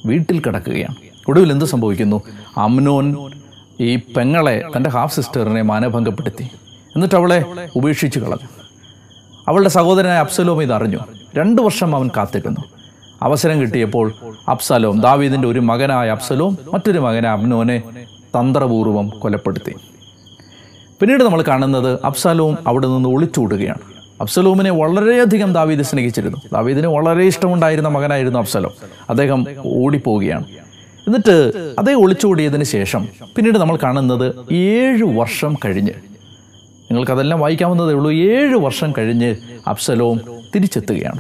വീട്ടിൽ 0.05 0.39
കിടക്കുകയാണ്. 0.39 0.95
ഒടുവിൽ 1.29 1.51
എന്ത് 1.51 1.65
സംഭവിക്കുന്നു? 1.65 2.21
അമ്നോൻ 2.57 3.05
ഈ 3.79 3.95
പെങ്ങളെ 3.95 4.63
തന്റെ 4.77 4.89
ഹാഫ് 4.89 5.15
സിസ്റ്ററിനെ 5.15 5.61
മാനഭംഗപ്പെടുത്തി. 5.61 6.43
എന്നിട്ട് 6.95 7.15
അവളെ 7.15 7.45
ഉപേക്ഷിച്ച് 7.75 8.19
കളഞ്ഞു. 8.19 8.49
അവളുടെ 9.47 9.69
സഹോദരനായ 9.69 10.19
അബ്സലോം 10.19 10.61
ഇത് 10.63 10.73
അറിഞ്ഞു. 10.73 10.99
രണ്ടു 11.35 11.61
വർഷം 11.61 11.95
അവൻ 11.95 12.09
കാത്തിരുന്നു. 12.17 12.61
അവസരം 13.21 13.61
കിട്ടിയപ്പോൾ 13.61 14.13
അബ്സലോം 14.49 15.01
ദാവീദിന്റെ 15.01 15.47
ഒരു 15.47 15.59
മകനായ 15.59 16.09
അബ്സലോം 16.09 16.57
മറ്റൊരു 16.73 16.99
മകനായ 16.99 17.31
അബ്നോനെ 17.31 17.83
തന്ത്രപൂർവം 18.35 19.09
കൊലപ്പെടുത്തി. 19.09 19.73
പിന്നീട് 20.99 21.23
നമ്മൾ 21.23 21.41
കാണുന്നത് 21.41 21.99
അബ്സലോം 22.05 22.57
അവിടെ 22.67 22.87
നിന്ന് 22.87 23.09
ഒളിച്ചോടുകയാണ്. 23.09 23.79
അബ്സലോമിനെ 24.21 24.71
വളരെയധികം 24.71 25.53
ദാവീദ് 25.53 25.81
സ്നേഹിച്ചിരുന്നു. 25.81 26.37
ദാവീദിന് 26.53 26.87
വളരെ 26.87 27.23
ഇഷ്ടമുണ്ടായിരുന്ന 27.23 27.89
മകനായിരുന്നു 27.89 28.39
അബ്സലോം. 28.39 28.71
അദ്ദേഹം 29.09 29.45
ഓടിപ്പോവുകയാണ്. 29.65 30.43
എന്നിട്ട് 31.07 31.51
അദ്ദേഹം 31.79 32.03
ഒളിച്ചോടിയതിന് 32.03 32.63
ശേഷം 32.63 33.07
പിന്നീട് 33.35 33.57
നമ്മൾ 33.57 33.77
കാണുന്നത് 33.83 34.53
ഏഴ് 34.53 35.03
വർഷം 35.03 35.55
കഴിഞ്ഞ്. 35.65 35.91
നിങ്ങൾക്കതെല്ലാം 36.91 37.39
വായിക്കാവുന്നതേ 37.39 37.93
ഉള്ളൂ. 37.93 38.11
ഏഴ് 38.11 38.55
വർഷം 38.55 38.93
കഴിഞ്ഞ് 38.97 39.35
അബ്സലോം 39.67 40.21
തിരിച്ചെത്തുകയാണ്. 40.55 41.19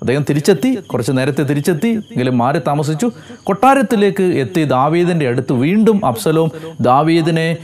അദ്ദേഹം 0.00 0.24
തിരിച്ചെത്തി. 0.30 0.74
കുറച്ച് 0.74 1.12
നേരത്തെ 1.12 1.42
തിരിച്ചെത്തി. 1.42 1.88
എങ്കിലും 1.88 2.38
മാറി 2.38 2.58
താമസിച്ചു. 2.66 3.10
കൊട്ടാരത്തിലേക്ക് 3.44 4.22
എത്തി 4.22 4.64
ദാവീദിന്റെ 4.64 5.28
അടുത്ത് 5.28 5.52
വീണ്ടും 5.52 6.06
അബ്സലോം 6.06 6.50
ദാവീദിനെ 6.80 7.56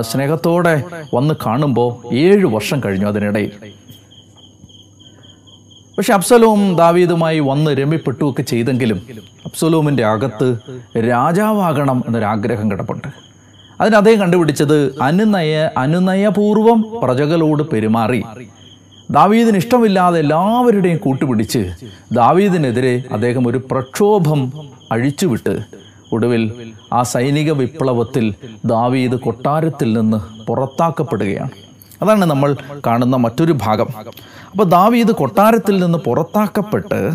സ്നേഹത്തോടെ 0.00 0.82
വന്ന് 1.14 1.34
കാണുമ്പോൾ 1.46 2.14
ഏഴ് 2.14 2.46
വർഷം 2.46 2.80
കഴിഞ്ഞു 2.84 3.06
അതിനിടയിൽ. 3.06 3.50
പക്ഷെ 5.96 6.12
അബ്സലോം 6.12 6.76
ദാവീദുമായി 6.76 7.38
വന്ന് 7.38 7.70
രമ്യപ്പെട്ടു 7.70 8.30
ഒക്കെ 8.30 8.42
ചെയ്തെങ്കിലും 8.42 9.00
അഫ്സലോമിന്റെ 9.44 10.04
അകത്ത് 10.04 10.48
രാജാവാകണം 11.08 12.02
എന്നൊരാഗ്രഹം 12.06 12.70
കിടപ്പുണ്ട്. 12.70 13.08
അതിന് 13.80 13.96
അദ്ദേഹം 13.96 14.20
കണ്ടുപിടിച്ചത് 14.20 14.78
അനുനയ 15.02 15.68
അനുനയപൂർവം 15.78 16.84
പ്രജകളോട് 17.02 17.62
പെരുമാറി. 17.62 18.22
ദാവീദിന് 19.10 19.56
ഇഷ്ടമില്ലാതെ 19.56 20.18
എല്ലാവരുടെയും 20.18 20.96
കൂട്ടുപിടിച്ച് 20.96 21.70
ദാവീദിനെതിരെ 22.12 23.02
അദ്ദേഹം 23.12 23.48
ഒരു 23.48 23.58
പ്രക്ഷോഭം 23.70 24.52
അഴിച്ചുവിട്ട് 24.92 25.58
ഒടുവിൽ 26.12 26.72
ആ 26.92 27.02
സൈനിക 27.02 27.52
വിപ്ലവത്തിൽ 27.52 28.34
ദാവീദ് 28.64 29.12
കൊട്ടാരത്തിൽ 29.12 29.92
നിന്ന് 29.92 30.44
പുറത്താക്കപ്പെടുകയാണ്. 30.46 31.50
അതാണ് 32.02 32.24
നമ്മൾ 32.24 32.56
കാണുന്ന 32.86 33.16
മറ്റൊരു 33.16 33.52
ഭാഗം. 33.52 33.86
അപ്പോൾ 34.50 34.64
ദാവീദ് 34.64 35.08
കൊട്ടാരത്തിൽ 35.08 35.78
നിന്ന് 35.78 35.98
പുറത്താക്കപ്പെട്ട് 35.98 37.12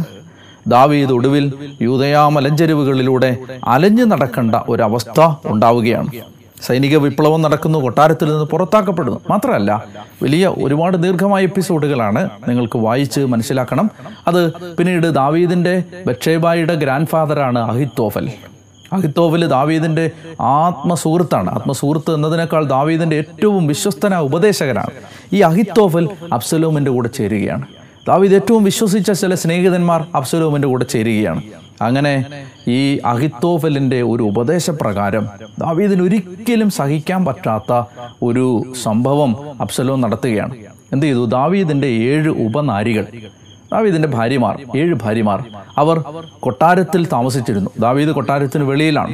ദാവീദ് 0.67 1.11
ഒടുവിൽ 1.11 1.53
യൂതയാ 1.81 2.29
മലഞ്ചെരുവുകളിലൂടെ 2.29 3.37
അലഞ്ഞു 3.67 4.03
നടക്കേണ്ട 4.03 4.55
ഒരവസ്ഥ 4.55 5.33
ഉണ്ടാവുകയാണ്. 5.45 6.09
സൈനിക 6.61 6.97
വിപ്ലവം 6.97 7.41
നടക്കുന്നു 7.41 7.79
കൊട്ടാരത്തിൽ 7.79 8.29
നിന്ന് 8.29 8.45
പുറത്താക്കപ്പെടുന്നു. 8.45 9.21
മാത്രമല്ല 9.29 9.83
വലിയ 10.23 10.47
ഒരുപാട് 10.47 10.97
ദീർഘമായ 11.03 11.43
എപ്പിസോഡുകളാണ് 11.43 12.29
നിങ്ങൾക്ക് 12.47 12.77
വായിച്ച് 12.77 13.21
മനസ്സിലാക്കണം. 13.21 13.89
അത് 14.27 14.53
പിന്നീട് 14.53 15.07
ദാവീദിന്റെ 15.07 15.83
ബക്ഷേബായിയുടെ 16.07 16.75
ഗ്രാൻഡ് 16.75 17.07
ഫാദറാണ് 17.07 17.59
അഹിത്തോഫൽ 17.59 18.29
അഹിത്തോഫൽ 18.93 19.45
ദാവീദിന്റെ 19.45 20.11
ആത്മസുഹൃത്താണ്. 20.41 21.49
ആത്മസുഹൃത്ത് 21.49 22.13
എന്നതിനേക്കാൾ 22.13 22.65
ദാവീദിന്റെ 22.65 23.15
ഏറ്റവും 23.15 23.67
വിശ്വസ്തനായ 23.67 24.21
ഉപദേശകനാണ്. 24.21 24.91
ഈ 25.33 25.39
അഹിത്തോഫൽ 25.39 26.09
അബ്സലോമിന്റെ 26.33 26.91
കൂടെ 26.91 27.07
ചേരുകയാണ്. 27.07 27.65
ദാവീദ് 28.07 28.33
ഏറ്റവും 28.33 28.63
വിശ്വസിച്ച 28.63 29.11
ചില 29.11 29.35
സ്നേഹിതന്മാർ 29.35 30.05
അബ്സലോമിന്റെ 30.15 30.67
കൂടെ 30.67 30.85
ചേരുകയാണ്. 30.85 31.41
അങ്ങനെ 31.81 32.13
ഈ 32.67 32.79
അഹിത്തോഫലിന്റെ 33.05 34.01
ഒരു 34.01 34.23
ഉപദേശപ്രകാരം 34.23 35.27
ദാവീദിന് 35.59 36.03
ഒരിക്കലും 36.03 36.69
സഹിക്കാൻ 36.69 37.25
പറ്റാത്ത 37.25 37.71
ഒരു 38.23 38.45
സംഭവം 38.83 39.31
അബ്സലോം 39.61 40.01
നടത്തുകയാണ്. 40.01 40.55
എന്ത് 40.93 41.05
ചെയ്തു? 41.05 41.25
ദാവീദിന്റെ 41.25 41.87
ഏഴ് 41.87 42.29
ഉപനാരികൾ 42.45 43.05
ദാവീദിന്റെ 43.71 44.07
ഭാര്യമാർ 44.07 44.55
ഏഴ് 44.77 44.95
ഭാര്യമാർ 45.03 45.39
അവർ 45.77 45.97
കൊട്ടാരത്തിൽ 46.39 47.05
താമസിച്ചിരുന്നു. 47.05 47.69
ദാവീദ് 47.79 48.09
കൊട്ടാരത്തിന് 48.09 48.63
വെളിയിലാണ്. 48.63 49.13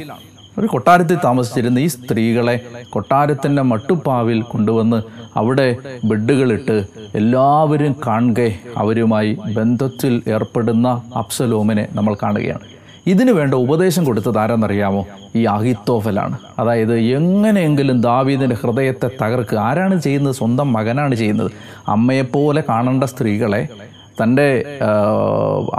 ഒരു 0.60 0.68
കൊട്ടാരത്തിൽ 0.68 1.18
താമസിച്ചിരുന്ന 1.24 1.80
ഈ 1.80 1.88
സ്ത്രീകളെ 1.88 2.60
കൊട്ടാരത്തിന്റെ 2.90 3.62
മട്ടുപ്പാവിൽ 3.62 4.42
കൊണ്ടുവന്ന് 4.42 5.04
അവിടെ 5.36 5.76
ബെഡുകളിട്ട് 6.06 6.86
എല്ലാവരും 7.16 7.96
കാണുകെ 8.08 8.56
അവരുമായി 8.78 9.38
ബന്ധത്തിൽ 9.56 10.22
ഏർപ്പെടുന്ന 10.28 11.02
അപ്സലോമിനെ 11.18 11.88
നമ്മൾ 11.92 12.14
കാണുകയാണ്. 12.14 12.60
ഇതിനു 13.08 13.32
വേണ്ട 13.32 13.54
ഉപദേശം 13.54 14.04
കൊടുത്തത് 14.04 14.38
ആരാന്നറിയാമോ? 14.38 15.08
ഈ 15.36 15.44
അഹിത്തോഫലാണ്. 15.44 16.38
അതായത് 16.60 17.00
എങ്ങനെയെങ്കിലും 17.00 18.02
ദാവീദിന്റെ 18.02 18.56
ഹൃദയത്തെ 18.56 19.10
തകർക്കുക. 19.22 19.58
ആരാണ് 19.58 20.02
ചെയ്യുന്നത്? 20.02 20.36
സ്വന്തം 20.36 20.74
മകനാണ് 20.74 21.16
ചെയ്യുന്നത്. 21.16 21.52
അമ്മയെപ്പോലെ 21.88 22.64
കാണേണ്ട 22.70 23.04
സ്ത്രീകളെ 23.04 23.68
തന്റെ 24.22 24.48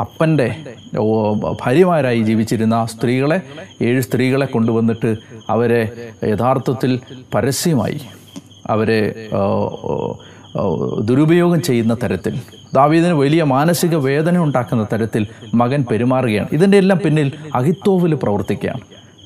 അപ്പന്റെ 0.01 0.49
ഭാര്യമാരായി 1.61 2.20
ജീവിച്ചിരുന്ന 2.22 2.87
സ്ത്രീകളെ 2.87 3.40
ഏഴ് 3.83 4.03
സ്ത്രീകളെ 4.03 4.46
കൊണ്ടുവന്നിട്ട് 4.46 5.16
അവരെ 5.51 5.83
യഥാർത്ഥത്തിൽ 6.25 7.01
പരസ്യമായി 7.35 8.01
അവരെ 8.70 9.01
ദുരുപയോഗം 11.05 11.62
ചെയ്യുന്ന 11.62 11.94
തരത്തിൽ 11.94 12.40
ദാവീദിന് 12.75 13.12
വലിയ 13.12 13.42
മാനസിക 13.44 13.94
വേദന 13.96 14.38
ഉണ്ടാക്കുന്ന 14.38 14.87
തരത്തിൽ 14.92 15.27
മകൻ 15.55 15.85
പെരുമാറുകയാണ്. 15.90 16.49
ഇതിന്റെ 16.53 16.79
എല്ലാം 16.79 16.99
പിന്നിൽ 17.05 17.33
അഹിത്തോവിൽ 17.55 18.14
പ്രവർത്തിക്കുകയാണ്. 18.14 18.81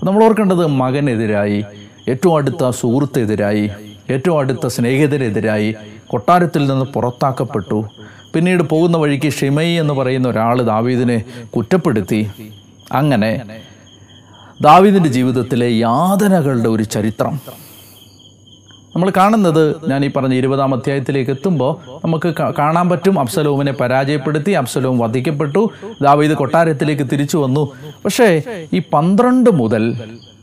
നമ്മൾ 0.05 0.25
ഓർക്കേണ്ടത് 0.25 0.66
മകനെതിരായി 0.66 1.64
ഏറ്റവും 2.09 2.37
അടുത്ത 2.37 2.70
സുഹൃത്തെതിരായി 2.70 3.70
ഏറ്റവും 4.11 4.38
അടുത്ത 4.38 4.66
സ്നേഹിതരെതിരായി 4.66 5.75
കൊട്ടാരത്തിൽ 6.07 6.66
നിന്ന് 6.66 6.85
പുറത്താക്കപ്പെട്ടു. 6.85 7.85
പിന്നീട് 8.34 8.62
പോകുന്ന 8.62 8.96
വഴിക്ക് 8.96 9.30
ഷിമൈ 9.32 9.66
എന്ന് 9.66 9.94
പറയുന്ന 9.94 10.28
ഒരാൾ 10.28 10.62
ദാവീദിനെ 10.62 11.22
കുറ്റപ്പെടുത്തി. 11.56 12.20
അങ്ങനെ 12.92 13.40
ദാവീദിന്റെ 14.60 15.08
ജീവിതത്തിലെ 15.08 15.68
യാതനകളുടെ 15.78 16.68
ഒരു 16.68 16.82
ചരിത്രം. 16.82 17.40
നമ്മൾ 18.94 19.12
കാണുന്നത് 19.16 19.76
ഞാൻ 19.88 20.04
ഈ 20.04 20.10
പറഞ്ഞ 20.10 20.34
ഇരുപതാം 20.34 20.74
അധ്യായത്തിലേക്ക് 20.74 21.30
എത്തുമ്പോൾ 21.30 21.72
നമുക്ക് 22.04 22.34
കാണാൻ 22.58 22.88
പറ്റും. 22.88 23.20
അബ്സലോമിനെ 23.20 23.72
പരാജയപ്പെടുത്തി 23.72 24.50
അബ്സലോം 24.50 24.98
വധിക്കപ്പെട്ടു 24.98 25.70
ദാവീദ് 26.02 26.32
കൊട്ടാരത്തിലേക്ക് 26.32 27.02
തിരിച്ചു 27.12 27.36
വന്നു. 27.36 27.72
പക്ഷേ 28.04 28.42
ഈ 28.72 28.82
പന്ത്രണ്ട് 28.92 29.50
മുതൽ 29.50 29.84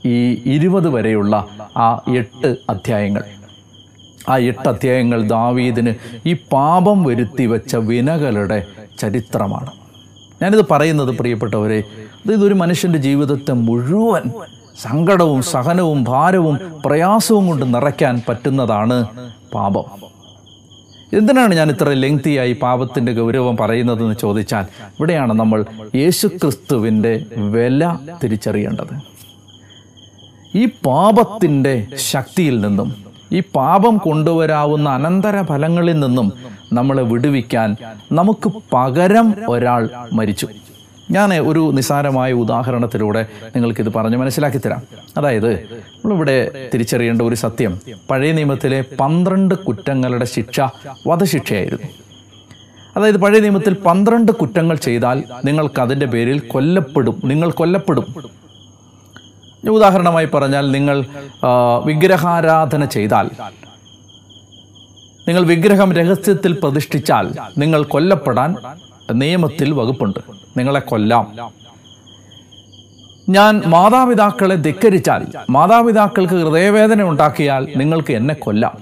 ഈ 0.05 0.15
ഇരുപത് 0.45 0.89
വരെയുള്ള 0.89 1.45
ആ 1.77 2.01
എട്ട് 2.17 2.55
അധ്യായങ്ങൾ 2.69 3.23
ആ 4.29 4.37
എട്ട് 4.37 4.67
അധ്യായങ്ങൾ 4.69 5.27
ദാവീദിന് 5.27 5.91
ഈ 6.25 6.33
പാപം 6.33 7.03
വരുത്തി 7.03 7.45
വെച്ച 7.45 7.75
വിനകളുടെ 7.75 8.65
ചരിത്രമാണ്. 8.99 9.71
ഞാനിത് 10.41 10.65
പറയുന്നത് 10.71 11.11
പ്രിയപ്പെട്ടവരെ 11.19 11.77
ഇത് 12.23 12.33
ഇതൊരു 12.33 12.53
മനുഷ്യന്റെ 12.53 12.99
ജീവിതത്തെ 12.99 13.53
മുഴുവൻ 13.53 14.31
സങ്കടവും 14.77 15.41
സഹനവും 15.41 16.03
ഭാരവും 16.03 16.55
പ്രയാസവും 16.85 17.47
കൊണ്ട് 17.47 17.65
നിറയ്ക്കാൻ 17.75 18.21
പറ്റുന്നതാണ് 18.29 18.97
പാപം. 19.53 19.85
എന്തിനാണ് 21.13 21.53
ഞാൻ 21.55 21.69
ഇത്ര 21.71 21.89
ലെങ്തിയായി 21.89 22.53
പാപത്തിന്റെ 22.53 23.11
ഗൗരവം 23.13 23.57
പറയുന്നതെന്ന് 23.57 24.15
ചോദിച്ചാൽ 24.15 24.65
ഇവിടെയാണ് 24.97 25.33
നമ്മൾ 25.33 25.65
യേശുക്രിസ്തുവിന്റെ 25.95 27.13
വില 27.55 27.97
തിരിച്ചറിയേണ്ടത്. 28.23 28.95
ഈ 30.55 30.65
പാപത്തിന്റെ 30.65 31.87
ശക്തിയിൽ 32.11 32.59
നിന്നും 32.59 33.06
ഈ 33.31 33.43
പാപം 33.55 33.97
കൊണ്ടുവരാവുന്ന 33.97 34.89
അനന്തര 34.89 35.41
ഫലങ്ങളിൽ 35.41 35.99
നിന്നും 35.99 36.33
നമ്മളെ 36.73 37.03
വിടുവിക്കാൻ 37.03 37.75
നമുക്ക് 38.11 38.51
പകരം 38.73 39.35
ഒരാൾ 39.49 39.89
മരിച്ചു. 40.13 40.47
ഞാൻ 41.11 41.33
ഒരു 41.33 41.71
നിസാരമായ 41.73 42.33
ഉദാഹരണത്തിലൂടെ 42.33 43.25
നിങ്ങൾക്കിത് 43.45 43.93
പറഞ്ഞ് 43.93 44.17
മനസ്സിലാക്കി 44.17 44.57
തരാം. 44.57 44.81
അതായത് 45.17 45.53
നമ്മളിവിടെ 45.53 46.51
തിരിച്ചറിയേണ്ട 46.73 47.21
ഒരു 47.21 47.35
സത്യം. 47.35 47.79
പഴയ 48.09 48.31
നിയമത്തിലെ 48.31 48.83
പന്ത്രണ്ട് 48.99 49.55
കുറ്റങ്ങളുടെ 49.55 50.25
ശിക്ഷ 50.25 50.61
വധശിക്ഷയായിരുന്നു. 51.07 51.87
അതായത് 52.97 53.17
പഴയ 53.17 53.39
നിയമത്തിൽ 53.39 53.73
പന്ത്രണ്ട് 53.73 54.31
കുറ്റങ്ങൾ 54.31 54.75
ചെയ്താൽ 54.75 55.23
നിങ്ങൾക്ക് 55.45 55.81
അതിന്റെ 55.81 56.05
പേരിൽ 56.05 56.39
കൊല്ലപ്പെടും 56.39 57.21
നിങ്ങൾ 57.25 57.51
കൊല്ലപ്പെടും. 57.51 58.37
ഉദാഹരണമായി 59.69 60.25
പറഞ്ഞാൽ 60.25 60.71
നിങ്ങൾ 60.71 61.05
വിഗ്രഹാരാധന 61.83 62.85
ചെയ്താൽ 62.85 63.29
നിങ്ങൾ 65.27 65.43
വിഗ്രഹം 65.45 65.93
രഹസ്യത്തിൽ 65.93 66.59
പ്രതിഷ്ഠിച്ചാൽ 66.63 67.31
നിങ്ങൾ 67.57 67.83
കൊല്ലപ്പെടാൻ 67.83 68.55
നിയമത്തിൽ 69.11 69.73
വകുപ്പുണ്ട്. 69.73 70.19
നിങ്ങളെ 70.57 70.79
കൊല്ലാം. 70.79 71.33
ഞാൻ 73.29 73.61
മാതാപിതാക്കളെ 73.65 74.55
ധിക്കരിച്ചാൽ 74.55 75.25
മാതാപിതാക്കൾക്ക് 75.49 76.33
ഹൃദയവേദന 76.33 77.01
ഉണ്ടാക്കിയാൽ 77.01 77.67
നിങ്ങൾക്ക് 77.75 78.13
എന്നെ 78.13 78.33
കൊല്ലാം. 78.33 78.77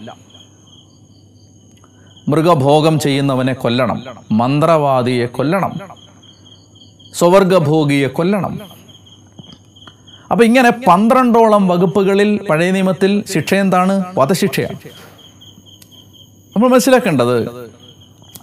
മൃഗഭോഗം 2.29 2.99
ചെയ്യുന്നവനെ 2.99 3.53
കൊല്ലണം. 3.53 4.03
മന്ത്രവാദിയെ 4.31 5.25
കൊല്ലണം. 5.25 5.73
സ്വവർഗഭോഗിയെ 7.13 8.07
കൊല്ലണം. 8.07 8.74
അപ്പൊ 10.31 10.45
ഇങ്ങനെ 10.45 10.69
പന്ത്രണ്ടോളം 10.69 11.67
വകുപ്പുകളിൽ 11.67 12.39
പഴയ 12.49 12.71
നിയമത്തിൽ 12.71 13.23
ശിക്ഷ 13.33 13.53
എന്താണ്? 13.53 14.03
വധശിക്ഷയാണ്. 14.17 14.75
നമ്മൾ 16.55 16.67
മനസ്സിലാക്കേണ്ടത് 16.69 17.65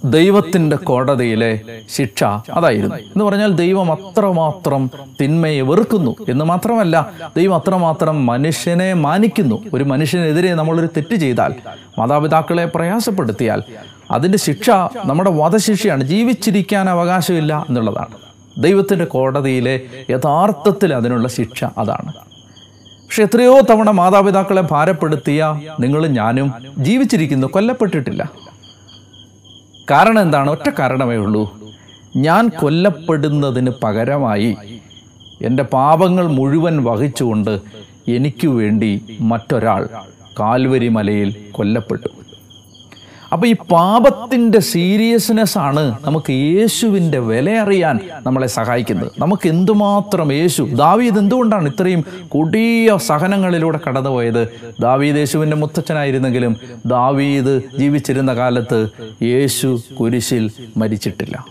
ദൈവത്തിന്റെ 0.04 0.76
കോടതിയിലെ 0.76 1.60
ശിക്ഷ 1.96 2.24
അതായിരുന്നു. 2.24 2.94
എന്ന് 2.94 3.24
പറഞ്ഞാൽ 3.24 3.52
ദൈവം 3.52 3.92
അത്രമാത്രം 3.92 4.90
തിന്മയെ 5.20 5.60
വെറുക്കുന്നു 5.60 6.16
എന്ന് 6.28 6.44
മാത്രമല്ല 6.44 7.10
ദൈവം 7.36 7.54
അത്രമാത്രം 7.54 8.26
മനുഷ്യനെ 8.26 8.92
മാനിക്കുന്നു. 8.94 9.62
ഒരു 9.74 9.84
മനുഷ്യനെതിരെ 9.84 10.54
നമ്മളൊരു 10.54 10.86
തെറ്റ് 10.86 11.14
ചെയ്താൽ 11.14 11.54
മാതാപിതാക്കളെ 11.98 12.64
പ്രയാസപ്പെടുത്തിയാൽ 12.64 13.62
അതിന്റെ 14.10 14.38
ശിക്ഷ 14.38 14.70
നമ്മുടെ 15.04 15.30
വധശിക്ഷയാണ്. 15.30 16.04
ജീവിച്ചിരിക്കാൻ 16.04 16.90
അവകാശമില്ല 16.90 17.66
എന്നുള്ളതാണ്. 17.68 18.31
ദൈവത്തിന്റെ 18.58 19.04
കോടതിയിലെ 19.04 19.80
യഥാർത്ഥത്തിൽ 20.10 20.94
അതിനുള്ള 20.94 21.28
ശിക്ഷ 21.28 21.64
അതാണ്. 21.64 22.12
പക്ഷെ 23.04 23.22
എത്രയോ 23.22 23.60
തവണ 23.60 23.90
മാതാപിതാക്കളെ 23.90 24.62
ഭാരപ്പെടുത്തിയ 24.70 25.60
നിങ്ങളും 25.80 26.12
ഞാനും 26.12 26.52
ജീവിച്ചിരിക്കുന്നു 26.78 27.46
കൊല്ലപ്പെട്ടിട്ടില്ല. 27.46 28.32
കാരണം 29.90 30.20
എന്താണ്? 30.20 30.50
ഒറ്റ 30.50 30.70
കാരണമേ 30.78 31.16
ഉള്ളൂ. 31.16 31.58
ഞാൻ 32.16 32.48
കൊല്ലപ്പെടുന്നതിന് 32.48 33.70
പകരമായി 33.82 34.56
എന്റെ 35.42 35.62
പാപങ്ങൾ 35.62 36.26
മുഴുവൻ 36.26 36.84
വഹിച്ചുകൊണ്ട് 36.84 37.60
എനിക്ക് 38.08 38.46
വേണ്ടി 38.48 39.18
മറ്റൊരാൾ 39.20 39.88
കാൽവരി 40.40 40.88
മലയിൽ 40.88 41.34
കൊല്ലപ്പെട്ടു. 41.52 42.08
അപ്പോൾ 43.32 43.46
ഈ 43.46 43.52
പാപത്തിന്റെ 43.52 44.58
സീരിയസ്നെസ് 44.58 45.58
ആണ് 45.58 45.94
നമുക്ക് 46.04 46.32
യേശുവിന്റെ 46.32 47.18
വില 47.18 47.50
അറിയാൻ 47.50 48.00
നമ്മളെ 48.26 48.46
സഹായിക്കുന്നത്. 48.46 49.10
നമുക്ക് 49.18 49.48
എന്തുമാത്രം 49.48 50.32
യേശു 50.32 50.62
ദാവീദ് 50.62 51.18
എന്തുകൊണ്ടാണ് 51.18 51.68
ഇത്രയും 51.68 52.04
കൊടിയ 52.28 52.96
സഹനങ്ങളിലൂടെ 52.96 53.80
കടന്നുപോയത്? 53.88 54.48
ദാവീദ് 54.80 55.16
യേശുവിന്റെ 55.16 55.56
മുത്തച്ഛനായിരുന്നെങ്കിലും 55.56 56.56
ദാവീദ് 56.86 57.60
ജീവിച്ചിരുന്ന 57.78 58.34
കാലത്ത് 58.34 58.88
യേശു 59.22 59.80
കുരിശിൽ 60.00 60.50
മരിച്ചിട്ടില്ല. 60.76 61.44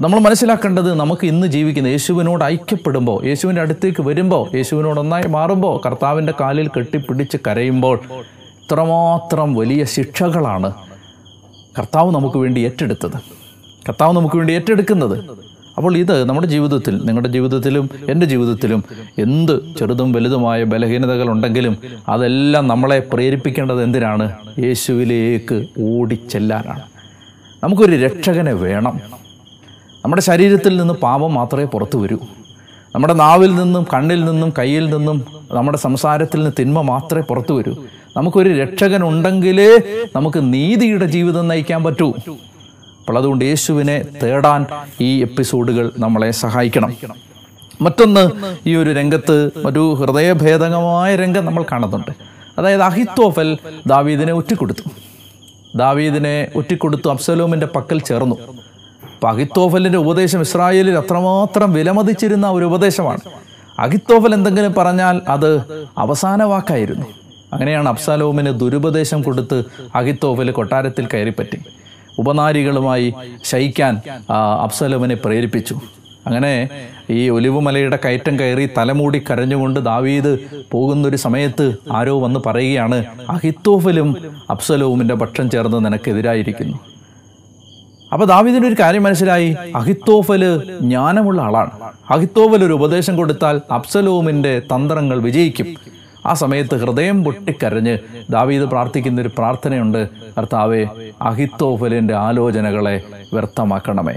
നമ്മൾ 0.00 0.18
മനസ്സിലാക്കേണ്ടത് 0.20 0.94
നമുക്ക് 0.94 1.26
ഇന്ന് 1.26 1.46
ജീവിക്കുന്ന 1.46 1.88
യേശുവിനോട് 1.88 2.44
ഐക്യപ്പെടുമ്പോൾ 2.44 3.26
യേശുവിന്റെ 3.26 3.62
അടുത്തേക്ക് 3.62 4.02
വരുമ്പോൾ 4.02 4.56
യേശുവിനോട് 4.56 5.00
ഒന്നായി 5.00 5.26
മാറുമ്പോൾ 5.26 5.80
കർത്താവിന്റെ 5.86 6.34
കാലിൽ 6.40 6.68
കെട്ടിപ്പിടിച്ച് 6.68 7.36
കരയുമ്പോൾ 7.46 8.00
ഇത്രമാത്രം 8.64 9.54
വലിയ 9.54 9.84
ശിക്ഷകളാണ് 9.84 10.74
കർത്താവ് 11.78 12.14
നമുക്ക് 12.14 12.36
വേണ്ടി 12.36 12.60
ഏറ്റെടുത്തത്. 12.60 13.16
കർത്താവ് 13.88 14.16
നമുക്ക് 14.16 14.36
വേണ്ടി 14.36 14.52
ഏറ്റെടുക്കുന്നത്. 14.52 15.16
അപ്പോൾ 15.76 15.96
ഇത് 15.96 16.24
നമ്മുടെ 16.28 16.46
ജീവിതത്തിൽ 16.46 16.94
നിങ്ങളുടെ 17.04 17.28
ജീവിതത്തിലും 17.28 17.90
എന്റെ 18.08 18.26
ജീവിതത്തിലും 18.26 18.84
എന്ത് 19.18 19.76
ചെറുതും 19.78 20.12
വലുതുമായ 20.12 20.64
ബലഹീനതകൾ 20.64 21.30
ഉണ്ടെങ്കിലും 21.30 21.78
അതെല്ലാം 22.08 22.68
നമ്മളെ 22.68 22.98
പ്രേരിപ്പിക്കേണ്ടത് 23.12 23.82
എന്തിനാണ്? 23.82 24.32
യേശുവിലേക്ക് 24.58 25.66
ഓടിച്ചെല്ലാനാണ്. 25.80 26.82
നമുക്കൊരു 27.64 27.96
രക്ഷകനെ 27.96 28.52
വേണം. 28.52 29.00
നമ്മുടെ 30.04 30.22
ശരീരത്തിൽ 30.22 30.76
നിന്ന് 30.76 30.94
പാപം 30.94 31.34
മാത്രമേ 31.34 31.64
പുറത്തു 31.64 31.98
വരൂ. 31.98 32.18
നമ്മുടെ 32.94 33.14
നാവിൽ 33.14 33.54
നിന്നും 33.54 33.86
കണ്ണിൽ 33.94 34.24
നിന്നും 34.24 34.52
കയ്യിൽ 34.58 34.94
നിന്നും 34.94 35.26
നമ്മുടെ 35.52 35.78
സംസാരത്തിൽ 35.78 36.38
നിന്ന് 36.38 36.52
തിന്മ 36.58 36.80
മാത്രമേ 36.80 37.22
പുറത്തു 37.30 37.54
വരൂ. 37.54 37.74
നമുക്കൊരു 38.16 38.62
രക്ഷകൻ 38.62 39.04
ഉണ്ടെങ്കിലേ 39.04 39.78
നമുക്ക് 40.16 40.52
നീതിയുടെ 40.52 41.04
ജീവിതം 41.04 41.48
നയിക്കാൻ 41.48 41.84
പറ്റൂ. 41.84 42.12
അപ്പോൾ 43.00 43.18
അതുകൊണ്ട് 43.18 43.44
യേശുവിനെ 43.44 44.04
തേടാൻ 44.22 44.66
ഈ 45.00 45.20
എപ്പിസോഡുകൾ 45.20 45.92
നമ്മളെ 45.98 46.30
സഹായിക്കണം. 46.30 46.96
മറ്റൊന്ന് 47.80 48.30
ഈ 48.66 48.76
ഒരു 48.76 48.90
രംഗത്ത് 48.90 49.50
ഒരു 49.66 49.96
ഹൃദയഭേദകമായ 50.00 51.16
രംഗം 51.16 51.44
നമ്മൾ 51.44 51.64
കാണുന്നുണ്ട്. 51.72 52.10
അതായത് 52.58 52.82
അഹിത്തോഫൽ 52.82 53.58
ദാവീദിനെ 53.86 54.32
ഒറ്റിക്കൊടുത്തു. 54.32 54.90
ദാവീദിനെ 55.76 56.48
ഒറ്റിക്കൊടുത്തു 56.56 57.08
അബ്സലോമിന്റെ 57.08 57.66
പക്കൽ 57.66 57.98
ചേർന്നു. 57.98 58.36
അപ്പോൾ 59.14 59.28
അഹിത്തോഫലിന്റെ 59.28 59.98
ഉപദേശം 59.98 60.40
ഇസ്രായേലിൽ 60.40 60.96
അത്രമാത്രം 60.98 61.72
വിലമതിച്ചിരുന്ന 61.72 62.50
ഒരു 62.50 62.64
ഉപദേശമാണ്. 62.64 63.18
അഹിത്തോഫൽ 63.78 64.34
എന്തെങ്കിലും 64.34 64.74
പറഞ്ഞാൽ 64.74 65.20
അത് 65.28 65.50
അവസാന 65.98 66.42
വാക്കായിരുന്നു. 66.42 67.06
അങ്ങനെയാണ് 67.54 67.88
അബ്സാലോമിന് 67.88 68.60
ദുരുപദേശം 68.60 69.22
കൊടുത്ത് 69.22 69.64
അഹിത്തോഫൽ 69.94 70.50
കൊട്ടാരത്തിൽ 70.50 71.08
കയറിപ്പറ്റി. 71.14 71.58
ഉപനാരികളുമായി 72.18 73.14
ശയിക്കാൻ 73.44 73.94
അബ്സലോമിനെ 74.62 75.14
പ്രേരിപ്പിച്ചു. 75.14 75.76
അങ്ങനെ 76.26 76.68
ഈ 77.10 77.28
ഒലിവുമലയുടെ 77.28 77.98
കയറ്റം 78.04 78.38
കയറി 78.40 78.68
തലമൂടി 78.78 79.22
കരഞ്ഞുകൊണ്ട് 79.30 79.80
ദാവീദ് 79.80 80.38
പോകുന്നൊരു 80.72 81.16
സമയത്ത് 81.16 81.66
ആരോ 81.92 82.20
വന്ന് 82.20 82.40
പറയുകയാണ് 82.46 83.04
അഹിത്തോഫലും 83.28 84.16
അബ്സലോമിന്റെ 84.50 85.14
പക്ഷം 85.14 85.50
ചേർന്ന് 85.50 85.86
നിനക്കെതിരായിരിക്കുന്നു. 85.86 86.78
അപ്പോൾ 88.12 88.24
ദാവീദിന് 88.24 88.66
ഒരു 88.66 88.76
കാര്യം 88.80 89.02
മനസ്സിലായി 89.02 89.56
അഹിത്തോഫൽ 89.74 90.42
ജ്ഞാനമുള്ള 90.80 91.42
ആളാണ്. 91.42 91.70
അഹിത്തോഫൽ 92.10 92.64
ഒരു 92.64 92.72
ഉപദേശം 92.72 93.16
കൊടുത്താൽ 93.16 93.60
അബ്സലോമിന്റെ 93.70 94.58
തന്ത്രങ്ങൾ 94.58 95.20
വിജയിക്കും. 95.20 95.93
ആ 96.26 96.34
സമയത്ത് 96.34 96.80
ഹൃദയം 96.80 97.24
പൊട്ടിക്കരഞ്ഞ് 97.24 97.98
ദാവീദ് 98.30 98.62
പ്രാർത്ഥിക്കുന്ന 98.62 99.20
ഒരു 99.20 99.30
പ്രാർത്ഥനയുണ്ട്. 99.38 100.08
കർത്താവെ 100.38 100.86
അഹിത്തോഫലിന്റെ 101.22 102.14
ആലോചനകളെ 102.14 103.02
വ്യർത്ഥമാക്കണമേ. 103.32 104.16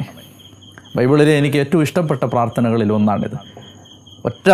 ബൈബിളിലെ 0.95 1.37
എനിക്ക് 1.37 1.57
ഏറ്റവും 1.57 1.81
ഇഷ്ടപ്പെട്ട 1.81 2.23
പ്രാർത്ഥനകളിൽ 2.23 2.93
ഒന്നാണിത്. 2.93 3.37
ഒറ്റ 4.25 4.49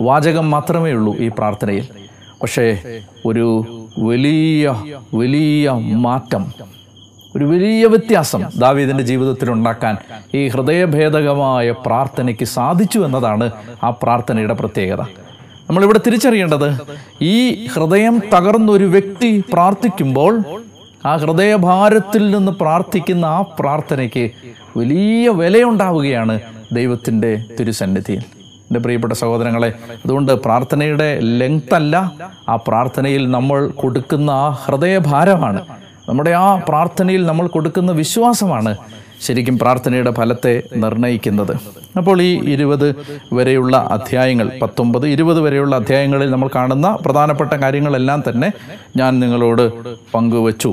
വാചകം 0.00 0.50
മാത്രമേ 0.50 0.92
ഉള്ളൂ 0.92 1.16
ഈ 1.16 1.28
പ്രാർത്ഥനയിൽ. 1.28 1.88
പക്ഷേ 2.42 2.66
ഒരു 3.26 3.46
വലിയ 3.98 4.74
വലിയ 5.14 5.70
മാറ്റം 6.06 6.52
ഒരു 7.36 7.44
വലിയ 7.44 7.86
വ്യത്യാസം 7.86 8.42
ദാവീദിന്റെ 8.58 9.04
ജീവിതത്തിൽ 9.04 9.50
ഉണ്ടാക്കാൻ 9.50 9.96
ഈ 10.34 10.48
ഹൃദയഭേദകമായ 10.48 11.70
പ്രാർത്ഥനയ്ക്ക് 11.70 12.44
സാധിച്ചു 12.44 12.98
എന്നതാണ് 12.98 13.50
ആ 13.84 13.90
പ്രാർത്ഥനയുടെ 13.90 14.54
പ്രത്യേകത. 14.54 15.02
നമ്മളിവിടെ 15.68 16.00
തിരിച്ചറിയേണ്ടത് 16.06 16.68
ഈ 17.22 17.66
ഹൃദയം 17.66 18.22
തകർന്നൊരു 18.34 18.84
വ്യക്തി 18.84 19.30
പ്രാർത്ഥിക്കുമ്പോൾ 19.52 20.44
ആ 21.06 21.16
ഹൃദയഭാരത്തിൽ 21.16 22.30
നിന്ന് 22.30 22.52
പ്രാർത്ഥിക്കുന്ന 22.52 23.24
ആ 23.24 23.40
പ്രാർത്ഥനയ്ക്ക് 23.60 24.24
വലിയ 24.76 25.28
വിലയുണ്ടാവുകയാണ് 25.28 26.40
ദൈവത്തിന്റെ 26.72 27.30
തിരുസന്നിധിയിൽ 27.58 28.22
എന്റെ 28.66 28.80
പ്രിയപ്പെട്ട 28.80 29.12
സഹോദരങ്ങളെ 29.12 29.70
അതുകൊണ്ട് 30.04 30.32
പ്രാർത്ഥനയുടെ 30.32 31.08
ലെങ്ത് 31.40 31.74
അല്ല 31.74 31.96
ആ 32.48 32.56
പ്രാർത്ഥനയിൽ 32.56 33.30
നമ്മൾ 33.30 33.68
കൊടുക്കുന്ന 33.82 34.30
ആ 34.30 34.46
ഹൃദയഭാരമാണ്. 34.64 35.60
നമ്മുടെ 36.08 36.30
ആ 36.30 36.54
പ്രാർത്ഥനയിൽ 36.68 37.26
നമ്മൾ 37.26 37.46
കൊടുക്കുന്ന 37.46 37.92
വിശ്വാസമാണ്. 37.92 38.72
ശരിക്കും 39.22 39.58
പ്രാർത്ഥനയുടെ 39.58 40.10
ഫലത്തെ 40.10 40.62
നിർണയിക്കുന്നത് 40.76 41.54
അപ്പോൾ 41.96 42.22
ഈ 42.22 42.30
ഇരുപത് 42.54 42.88
വരെയുള്ള 43.32 43.76
അധ്യായങ്ങൾ 43.76 44.50
പത്തൊമ്പത് 44.62 45.06
ഇരുപത് 45.08 45.40
വരെയുള്ള 45.40 45.76
അധ്യായങ്ങളിൽ 45.76 46.30
നമ്മൾ 46.30 46.50
കാണുന്ന 46.54 46.98
പ്രധാനപ്പെട്ട 47.04 47.52
കാര്യങ്ങളെല്ലാം 47.52 48.22
തന്നെ 48.28 48.50
ഞാൻ 48.96 49.20
നിങ്ങളോട് 49.20 49.64
പങ്കുവച്ചു. 50.14 50.72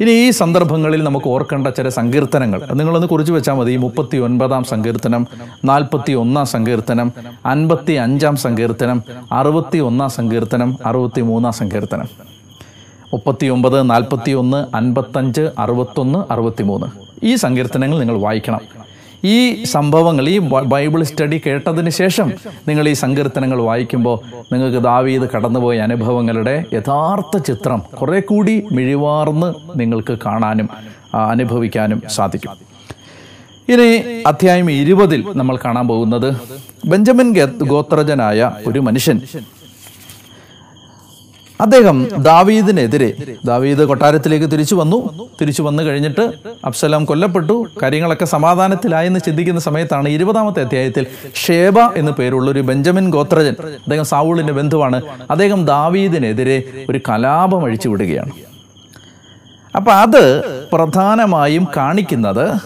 ഇനി 0.00 0.10
ഈ 0.10 0.30
സന്ദർഭങ്ങളിൽ 0.30 1.04
നമുക്ക് 1.04 1.28
ഓർക്കേണ്ട 1.28 1.68
ചില 1.68 1.88
സങ്കീർത്തനങ്ങൾ. 1.88 2.60
നിങ്ങളൊന്ന് 2.74 3.08
കുറിച്ച് 3.08 3.32
വെച്ചാൽ 3.32 3.54
മതി. 3.54 3.76
മുപ്പത്തി 3.76 4.16
ഒൻപതാം 4.16 4.64
സങ്കീർത്തനം 4.64 5.26
നാൽപ്പത്തി 5.64 6.12
ഒന്നാം 6.12 6.46
സങ്കീർത്തനം 6.46 7.12
അൻപത്തി 7.46 7.92
അഞ്ചാം 7.92 8.36
സങ്കീർത്തനം 8.36 9.02
അറുപത്തി 9.32 9.78
ഒന്നാം 9.78 10.10
സങ്കീർത്തനം 10.10 10.78
അറുപത്തി 10.86 11.20
മൂന്നാം 11.20 11.52
സങ്കീർത്തനം. 11.52 12.08
മുപ്പത്തി 13.12 13.46
ഒമ്പത് 13.46 13.90
നാൽപ്പത്തി 13.90 14.32
ഒന്ന് 14.42 14.76
അൻപത്തഞ്ച് 14.76 15.50
അറുപത്തൊന്ന് 15.58 16.32
അറുപത്തിമൂന്ന്. 16.32 17.11
ഈ 17.22 17.34
സങ്കീർത്തനങ്ങൾ 17.34 17.98
നിങ്ങൾ 17.98 18.18
വായിക്കണം. 18.18 18.60
ഈ 19.24 19.64
സംഭവങ്ങൾ 19.64 20.28
ഈ 20.28 20.38
ബൈബിൾ 20.72 21.02
സ്റ്റഡി 21.02 21.42
കേട്ടതിന് 21.46 21.90
ശേഷം 21.90 22.32
നിങ്ങൾ 22.68 22.88
ഈ 22.88 22.92
സങ്കീർത്തനങ്ങൾ 22.92 23.62
വായിക്കുമ്പോൾ 23.62 24.16
നിങ്ങൾക്ക് 24.52 24.80
ദാവീത് 24.84 25.26
കടന്നുപോയ 25.30 25.78
അനുഭവങ്ങളുടെ 25.78 26.64
യഥാർത്ഥ 26.72 27.38
ചിത്രം 27.48 27.82
കുറെ 28.00 28.20
കൂടി 28.20 28.64
മിഴിവാർന്ന് 28.72 29.78
നിങ്ങൾക്ക് 29.80 30.16
കാണാനും 30.26 30.68
അനുഭവിക്കാനും 31.14 32.02
സാധിക്കും. 32.08 32.50
ഇനി 33.68 33.88
അധ്യായം 34.26 34.70
ഇരുപതിൽ 34.70 35.24
നമ്മൾ 35.36 35.58
കാണാൻ 35.64 35.88
പോകുന്നത് 35.88 36.28
ബെഞ്ചമിൻ 36.86 37.28
ഗോത്രജനായ 37.72 38.52
ഒരു 38.66 38.80
മനുഷ്യൻ 38.80 39.20
അദ്ദേഹം 41.62 42.08
ദാവീദിനെതിരെ 42.18 43.14
ദാവീദ് 43.44 43.82
കൊട്ടാരത്തിലേക്ക് 43.82 44.46
തിരിച്ചു 44.46 44.74
വന്നു. 44.74 45.28
തിരിച്ചു 45.40 45.62
വന്നു 45.62 45.82
കഴിഞ്ഞിട്ട് 45.82 46.32
അബ്സലാം 46.64 47.04
കൊല്ലപ്പെട്ടു. 47.04 47.66
കാര്യങ്ങളൊക്കെ 47.82 48.24
സമാധാനത്തിലായെന്ന് 48.24 49.20
ചിന്തിക്കുന്ന 49.20 49.60
സമയത്താണ് 49.60 50.08
ഇരുപതാമത്തെ 50.08 50.60
അധ്യായത്തിൽ 50.60 51.06
ഷേബ 51.34 51.78
എന്ന് 51.80 52.12
പേരുള്ള 52.12 52.50
ഒരു 52.50 52.60
ബെഞ്ചമിൻ 52.60 53.10
ഗോത്രജൻ 53.10 53.52
അദ്ദേഹം 53.62 54.04
സാവൂളിന്റെ 54.04 54.52
ബന്ധുവാണ്. 54.52 55.02
അദ്ദേഹം 55.30 55.66
ദാവീദിനെതിരെ 55.66 56.62
ഒരു 56.90 57.00
കലാപം 57.08 57.64
അഴിച്ചു 57.64 57.88
വിടുകയാണ്. 57.88 58.30
അപ്പം 59.76 59.94
അത് 59.94 60.42
പ്രധാനമായും 60.72 61.68
കാണിക്കുന്നത് 61.76 62.58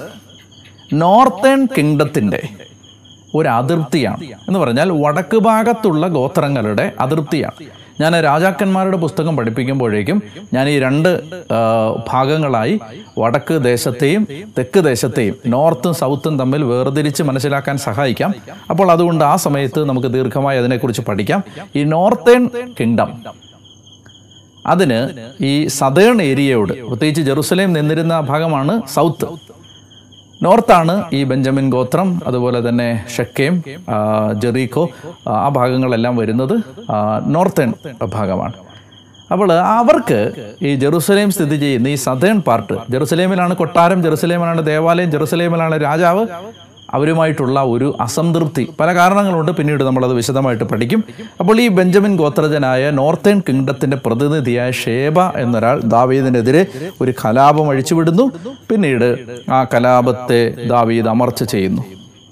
നോർത്തേൺ 0.93 1.69
കിങ്ഡത്തിന്റെ 1.79 2.49
ഒരു 3.35 3.49
അതിർത്തിയാണ്. 3.49 4.25
എന്ന് 4.25 4.59
പറഞ്ഞാൽ 4.59 4.93
വടക്ക് 4.93 5.37
ഭാഗത്തുള്ള 5.37 6.07
ഗോത്രങ്ങളുടെ 6.07 6.93
അതിർത്തിയാണ്. 7.01 7.86
ഞാൻ 8.01 8.13
രാജാക്കന്മാരുടെ 8.23 8.97
പുസ്തകം 8.97 9.37
പഠിപ്പിക്കുമ്പോഴേക്കും 9.37 10.23
ഞാൻ 10.55 10.69
ഈ 10.69 10.79
രണ്ട് 10.79 11.09
ഭാഗങ്ങളായി 12.09 12.81
വടക്ക് 13.19 13.65
ദേശത്തെയും 13.65 14.27
തെക്ക് 14.59 14.81
ദേശത്തെയും 14.85 15.37
നോർത്തും 15.47 15.95
സൗത്തും 15.95 16.39
തമ്മിൽ 16.39 16.65
വേർതിരിച്ച് 16.65 17.23
മനസ്സിലാക്കാൻ 17.23 17.79
സഹായിക്കാം. 17.79 18.35
അപ്പോൾ 18.71 18.93
അതുകൊണ്ട് 18.93 19.25
ആ 19.25 19.37
സമയത്ത് 19.37 19.85
നമുക്ക് 19.89 20.09
ദീർഘമായി 20.09 20.59
അതിനെക്കുറിച്ച് 20.59 21.03
പഠിക്കാം. 21.03 21.43
ഈ 21.77 21.85
നോർത്തേൺ 21.85 22.51
കിങ്ഡം 22.81 23.23
അതിന് 24.67 25.01
ഈ 25.45 25.67
സതേൺ 25.67 26.23
ഏരിയയോട് 26.23 26.73
പ്രത്യേകിച്ച് 26.83 27.23
ജെറുസലേം 27.23 27.73
നിന്നിരുന്ന 27.73 28.21
ഭാഗമാണ് 28.21 28.83
സൗത്ത്. 28.95 29.27
നോർത്താണ് 30.41 30.95
ഈ 31.13 31.25
ബെഞ്ചമിൻ 31.25 31.67
ഗോത്രം 31.71 32.09
അതുപോലെ 32.27 32.69
തന്നെ 32.69 32.87
ഷക്കേം 33.15 33.55
ജെറീക്കോ 34.35 34.85
ആ, 35.29 35.49
ഭാഗങ്ങളെല്ലാം 35.51 36.17
വരുന്നത് 36.17 36.55
നോർത്തേൺ 37.29 37.71
ഭാഗമാണ്. 38.13 38.57
അപ്പോൾ 39.31 39.49
അവർക്ക് 39.73 40.19
ഈ 40.63 40.73
ജെറുസലേം 40.77 41.31
സ്ഥിതി 41.31 41.57
ചെയ്യുന്ന 41.57 41.89
ഈ 41.89 41.99
സതേൺ 42.03 42.39
പാർട്ട് 42.43 42.75
ജെറുസലേമിലാണ് 42.91 43.55
കൊട്ടാരം 43.57 43.99
ജെറുസലേമിലാണ് 44.03 44.63
ദേവാലയം 44.67 45.11
ജെറുസലേമിലാണ് 45.11 45.77
രാജാവ് 45.83 46.23
അവരുമായിട്ടുള്ള 46.95 47.61
ഒരു 47.61 47.97
അസംതൃപ്തി. 48.01 48.69
പല 48.81 48.95
കാരണങ്ങളുണ്ട്. 48.95 49.53
പിന്നീട് 49.53 49.85
നമ്മളത് 49.85 50.13
വിശദമായിട്ട് 50.13 50.65
പഠിക്കും. 50.65 51.05
അപ്പോൾ 51.41 51.61
ഈ 51.61 51.69
ബെഞ്ചമിൻ 51.69 52.17
ഗോത്രജനായ 52.17 52.91
നോർത്തേൺ 52.91 53.43
കിങ്ഡത്തിന്റെ 53.49 53.97
പ്രതിനിധിയായ 53.97 54.71
ഷേബ 54.71 55.21
എന്നൊരാൾ 55.21 55.81
ദാവീദിനെതിരെ 55.81 56.67
ഒരു 57.01 57.13
കലാപം 57.25 57.71
അഴിച്ചുവിടുന്നു. 57.71 58.31
പിന്നീട് 58.71 59.19
ആ 59.51 59.65
കലാപത്തെ 59.65 60.55
ദാവീദ് 60.67 61.09
അമർച്ച 61.09 61.43
ചെയ്യുന്നു. 61.45 61.83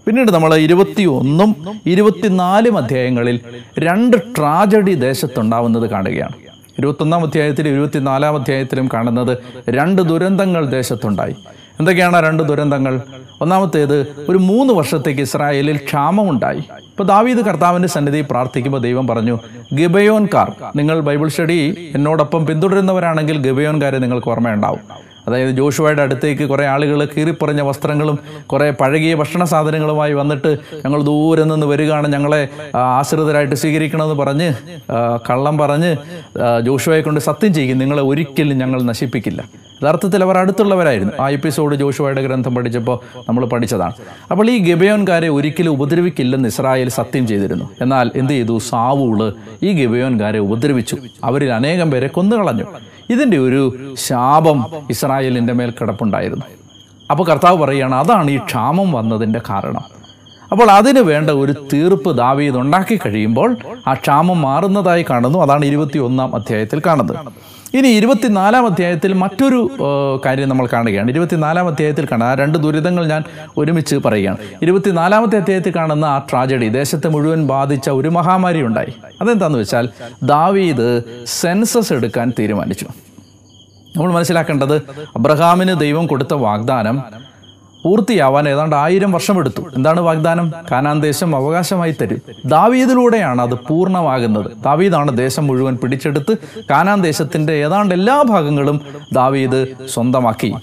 പിന്നീട് 0.06 0.32
നമ്മൾ 0.32 0.54
ഇരുപത്തി 0.54 1.02
ഒന്നും 1.02 1.56
ഇരുപത്തിനാലും 1.86 2.78
അധ്യായങ്ങളിൽ 2.78 3.40
രണ്ട് 3.78 4.16
ട്രാജഡി 4.16 4.94
ദേശത്തുണ്ടാവുന്നത് 4.94 5.90
കാണുകയാണ്. 5.90 6.32
ഇരുപത്തൊന്നാം 6.78 7.22
അധ്യായത്തിലും 7.22 7.70
ഇരുപത്തിനാലാം 7.70 8.34
അധ്യായത്തിലും 8.34 8.88
കാണുന്നത് 8.94 9.38
രണ്ട് 9.68 10.02
ദുരന്തങ്ങൾ 10.02 10.66
ദേശത്തുണ്ടായി. 10.66 11.34
എന്തൊക്കെയാണ് 11.80 12.16
രണ്ട് 12.26 12.42
ദുരന്തങ്ങൾ? 12.42 13.00
ഒന്നാമത്തേത് 13.42 13.96
ഒരു 14.28 14.38
മൂന്ന് 14.38 14.72
വർഷത്തേക്ക് 14.74 15.20
ഇസ്രായേലിൽ 15.20 15.76
ക്ഷാമമുണ്ടായി. 15.76 16.62
ഇപ്പൊ 16.90 17.04
ദാവീദ് 17.04 17.38
കർത്താവിന്റെ 17.38 17.88
സന്നിധി 17.88 18.20
പ്രാർത്ഥിക്കുമ്പോൾ 18.30 18.80
ദൈവം 18.80 19.06
പറഞ്ഞു 19.06 19.38
ഗിബയോൻകാർ 19.78 20.50
നിങ്ങൾ 20.76 21.00
ബൈബിൾ 21.00 21.28
സ്റ്റഡി 21.28 21.92
എന്നോടൊപ്പം 21.94 22.46
പിന്തുടരുന്നവരാണെങ്കിൽ 22.46 23.38
ഗിബയോൻകാരെ 23.46 23.98
നിങ്ങൾക്ക് 23.98 24.30
ഓർമ്മയുണ്ടാവും. 24.30 24.84
അതായത് 25.26 25.50
ജോഷുവയുടെ 25.50 26.02
അടുത്തേക്ക് 26.02 26.48
കുറേ 26.48 26.64
ആളുകൾ 26.64 27.04
കീറിപ്പറഞ്ഞ 27.04 27.60
വസ്ത്രങ്ങളും 27.60 28.18
കുറേ 28.46 28.70
പഴകിയ 28.70 29.14
ഭക്ഷണ 29.14 29.44
സാധനങ്ങളുമായി 29.44 30.12
വന്നിട്ട് 30.12 30.50
ഞങ്ങൾ 30.84 31.02
ദൂരെ 31.02 31.44
നിന്ന് 31.44 31.66
വരികയാണ് 31.66 32.08
ഞങ്ങളെ 32.12 32.48
ആശ്രിതരായിട്ട് 32.76 33.54
സ്വീകരിക്കണമെന്ന് 33.54 34.14
പറഞ്ഞ് 34.14 34.48
കള്ളം 35.30 35.58
പറഞ്ഞ് 35.58 35.96
ജോഷുവയെ 36.60 37.00
കൊണ്ട് 37.00 37.20
സത്യം 37.20 37.54
ചെയ്യും 37.54 37.78
നിങ്ങളെ 37.78 38.02
ഒരിക്കലും 38.02 38.58
ഞങ്ങൾ 38.58 38.82
നശിപ്പിക്കില്ല. 38.82 39.44
യഥാർത്ഥത്തിൽ 39.82 40.22
അവർ 40.24 40.38
അടുത്തുള്ളവരായിരുന്നു. 40.38 41.12
ആ 41.20 41.28
എപ്പിസോഡ് 41.28 41.76
ജോഷുവയുടെ 41.76 42.22
ഗ്രന്ഥം 42.22 42.54
പഠിച്ചപ്പോൾ 42.54 42.98
നമ്മൾ 43.28 43.44
പഠിച്ചതാണ്. 43.46 43.94
അപ്പോൾ 44.30 44.50
ഈ 44.50 44.58
ഗബയോൻകാരെ 44.72 45.28
ഒരിക്കലും 45.28 45.70
ഉപദ്രവിക്കില്ലെന്ന് 45.70 46.48
ഇസ്രായേൽ 46.48 46.88
സത്യം 46.88 47.26
ചെയ്തിരുന്നു. 47.26 47.68
എന്നാൽ 47.80 48.10
എന്ത് 48.16 48.32
ചെയ്തു? 48.32 48.58
സാവൂൾ 48.58 49.34
ഈ 49.62 49.84
ഗബയോൻകാരെ 49.84 50.38
ഉപദ്രവിച്ചു. 50.38 50.96
അവരിൽ 51.24 51.50
അനേകം 51.52 51.90
പേരെ 51.90 52.06
കൊന്നുകളഞ്ഞു. 52.06 52.66
ഇതിന്റെ 53.10 53.38
ഒരു 53.38 53.94
ശാപം 53.96 54.64
ഇസ്രായേലിന്റെ 54.90 55.52
മേൽ 55.52 55.70
കിടപ്പുണ്ടായിരുന്നു. 55.70 56.44
അപ്പോൾ 57.10 57.24
കർത്താവ് 57.24 57.58
പറയുകയാണ് 57.58 57.94
അതാണ് 57.94 58.30
ഈ 58.30 58.38
ക്ഷാമം 58.38 58.92
വന്നതിന്റെ 58.92 59.40
കാരണം. 59.50 59.84
അപ്പോൾ 60.52 60.70
അതിന് 60.70 60.98
വേണ്ട 60.98 61.30
ഒരു 61.30 61.52
തീർപ്പ് 61.52 62.16
ദാവീത് 62.18 62.58
ഉണ്ടാക്കി 62.58 63.00
കഴിയുമ്പോൾ 63.06 63.56
ആ 63.86 63.94
ക്ഷാമം 63.94 64.42
മാറുന്നതായി 64.42 65.04
കാണുന്നു. 65.10 65.38
അതാണ് 65.38 65.64
ഇരുപത്തി 65.64 65.98
ഒന്നാം 65.98 66.34
അധ്യായത്തിൽ 66.34 66.82
കാണുന്നത്. 66.86 67.18
ഇനി 67.78 67.88
ഇരുപത്തിനാലാം 67.88 68.66
അധ്യായത്തിൽ 68.66 69.12
മറ്റൊരു 69.12 69.70
കാര്യം 70.26 70.48
നമ്മൾ 70.48 70.68
കാണുകയാണ്. 70.72 71.10
ഇരുപത്തിനാലാം 71.10 71.68
അധ്യായത്തിൽ 71.68 72.04
കാണുക 72.12 72.26
ആ 72.26 72.34
രണ്ട് 72.34 72.58
ദുരിതങ്ങൾ 72.58 73.06
ഞാൻ 73.06 73.22
ഒരുമിച്ച് 73.56 73.96
പറയുകയാണ്. 73.96 74.38
ഇരുപത്തിനാലാമത്തെ 74.62 75.36
അധ്യായത്തിൽ 75.36 75.72
കാണുന്ന 75.76 76.04
ആ 76.04 76.18
ട്രാജഡി 76.18 76.68
ദേശത്തെ 76.68 77.08
മുഴുവൻ 77.08 77.46
ബാധിച്ച 77.46 77.90
ഒരു 77.90 78.08
മഹാമാരി 78.08 78.62
ഉണ്ടായി 78.62 78.94
അതെന്താണെന്ന് 79.20 79.58
വെച്ചാൽ 79.58 79.88
ദാവീദ് 80.22 81.02
സെൻസസ് 81.26 81.92
എടുക്കാൻ 81.92 82.32
തീരുമാനിച്ചു. 82.38 82.86
നമ്മൾ 83.96 84.12
മനസ്സിലാക്കേണ്ടത് 84.12 84.76
അബ്രഹാമിന് 85.16 85.80
ദൈവം 85.80 86.06
കൊടുത്ത 86.06 86.34
വാഗ്ദാനം 86.34 87.23
പൂർത്തിയാവാൻ 87.84 88.48
ഏതാണ്ട് 88.48 88.76
ആയിരം 88.76 89.12
വർഷമെടുത്തു 89.12 89.62
എന്താണ് 89.76 90.00
വാഗ്ദാനം? 90.00 90.52
കാനാൻ 90.72 91.00
ദേശം 91.00 91.36
അവകാശമായി 91.36 91.94
തരും. 92.00 92.20
ദാവീദിലൂടെയാണ് 92.44 93.42
അത് 93.42 93.54
പൂർണമാകുന്നത്. 93.68 94.50
ദാവീദാണ് 94.64 95.18
ദേശം 95.18 95.46
മുഴുവൻ 95.46 95.76
പിടിച്ചെടുത്ത് 95.76 96.34
കാനാൻ 96.70 97.02
ദേശത്തിന്റെ 97.02 97.52
ഏതാണ്ട് 97.52 97.94
എല്ലാ 97.94 98.22
ഭാഗങ്ങളും 98.22 98.80
ദാവീദ് 99.12 99.66
സ്വന്തമാക്കി. 99.88 100.54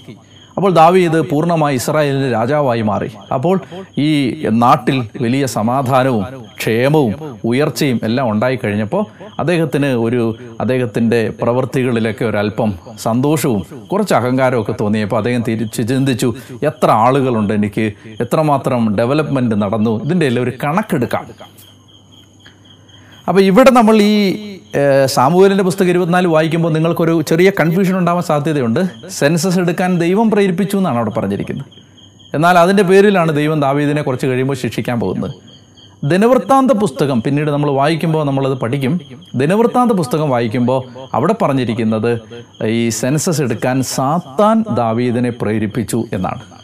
അപ്പോൾ 0.56 0.70
ദാവീദ് 0.72 1.20
പൂർണമായി 1.30 1.74
ഇസ്രായേലിന്റെ 1.74 2.30
രാജാവായി 2.30 2.82
മാറി. 2.82 3.10
അപ്പോൾ 3.34 3.60
ഈ 3.98 4.10
നാട്ടിൽ 4.48 5.08
വലിയ 5.20 5.46
സമാധാനവും 5.46 6.26
ക്ഷേമവും 6.62 7.12
ഉയർച്ചയും 7.44 7.98
എല്ലാം 8.08 8.26
ഉണ്ടായി 8.30 8.56
കഴിഞ്ഞപ്പോൾ 8.64 9.02
അദ്ദേഹത്തിന് 9.40 9.88
ഒരു 10.06 10.22
അദ്ദേഹത്തിന്റെ 10.60 11.20
പ്രവൃത്തികളിലൊക്കെ 11.42 12.24
ഒരല്പം 12.24 12.70
സന്തോഷവും 13.06 13.62
കുറച്ച് 13.92 14.14
അഹങ്കാരമൊക്കെ 14.14 14.74
തോന്നിയപ്പോൾ 14.80 15.16
അദ്ദേഹം 15.16 15.42
തിരിച്ച് 15.48 15.82
ചിന്തിച്ചു 15.90 16.28
എത്ര 16.70 16.88
ആളുകളുണ്ട് 17.04 17.52
എനിക്ക്? 17.58 17.86
എത്രമാത്രം 18.24 18.96
ഡെവലപ്മെന്റ് 18.98 19.56
നടന്നു? 19.62 19.94
ഇതിന്റെ 20.04 20.26
എല്ലാം 20.26 20.44
ഒരു 20.44 20.52
കണക്കെടുക്കാം. 20.64 21.26
അപ്പോൾ 23.28 23.42
ഇവിടെ 23.50 23.70
നമ്മൾ 23.70 23.96
ഈ 24.02 24.14
സാമൂഹലിന്റെ 25.16 25.64
പുസ്തകം 25.64 25.90
ഇരുപത്തിനാല് 25.90 26.26
വായിക്കുമ്പോൾ 26.26 26.72
നിങ്ങൾക്കൊരു 26.72 27.14
ചെറിയ 27.30 27.48
കൺഫ്യൂഷൻ 27.60 27.96
ഉണ്ടാവാൻ 27.98 28.24
സാധ്യതയുണ്ട്. 28.30 28.80
സെൻസസ് 29.18 29.58
എടുക്കാൻ 29.58 29.90
ദൈവം 30.04 30.30
പ്രേരിപ്പിച്ചു 30.30 30.76
എന്നാണ് 30.76 30.98
അവിടെ 31.00 31.12
പറഞ്ഞിരിക്കുന്നത്. 31.18 31.70
എന്നാൽ 32.36 32.56
അതിന്റെ 32.58 32.84
പേരിലാണ് 32.90 33.32
ദൈവം 33.40 33.58
ദാവീദിനെ 33.60 34.02
കുറച്ച് 34.02 34.26
കഴിയുമ്പോൾ 34.26 34.58
ശിക്ഷിക്കാൻ 34.62 35.00
പോകുന്നത്. 35.00 35.34
ദിനവൃത്താന്ത 36.04 36.70
പുസ്തകം 36.70 37.22
പിന്നീട് 37.22 37.50
നമ്മൾ 37.50 37.70
വായിക്കുമ്പോൾ 37.70 38.24
നമ്മളത് 38.24 38.54
പഠിക്കും. 38.54 39.00
ദിനവൃത്താന്ത 39.34 39.92
പുസ്തകം 39.92 40.30
വായിക്കുമ്പോൾ 40.30 41.08
അവിടെ 41.14 41.34
പറഞ്ഞിരിക്കുന്നത് 41.42 42.20
ഈ 42.66 42.88
സെൻസസ് 42.88 43.42
എടുക്കാൻ 43.42 43.82
സാത്താൻ 43.82 44.64
ദാവീദിനെ 44.74 45.30
പ്രേരിപ്പിച്ചു 45.30 46.04
എന്നാണ്. 46.12 46.61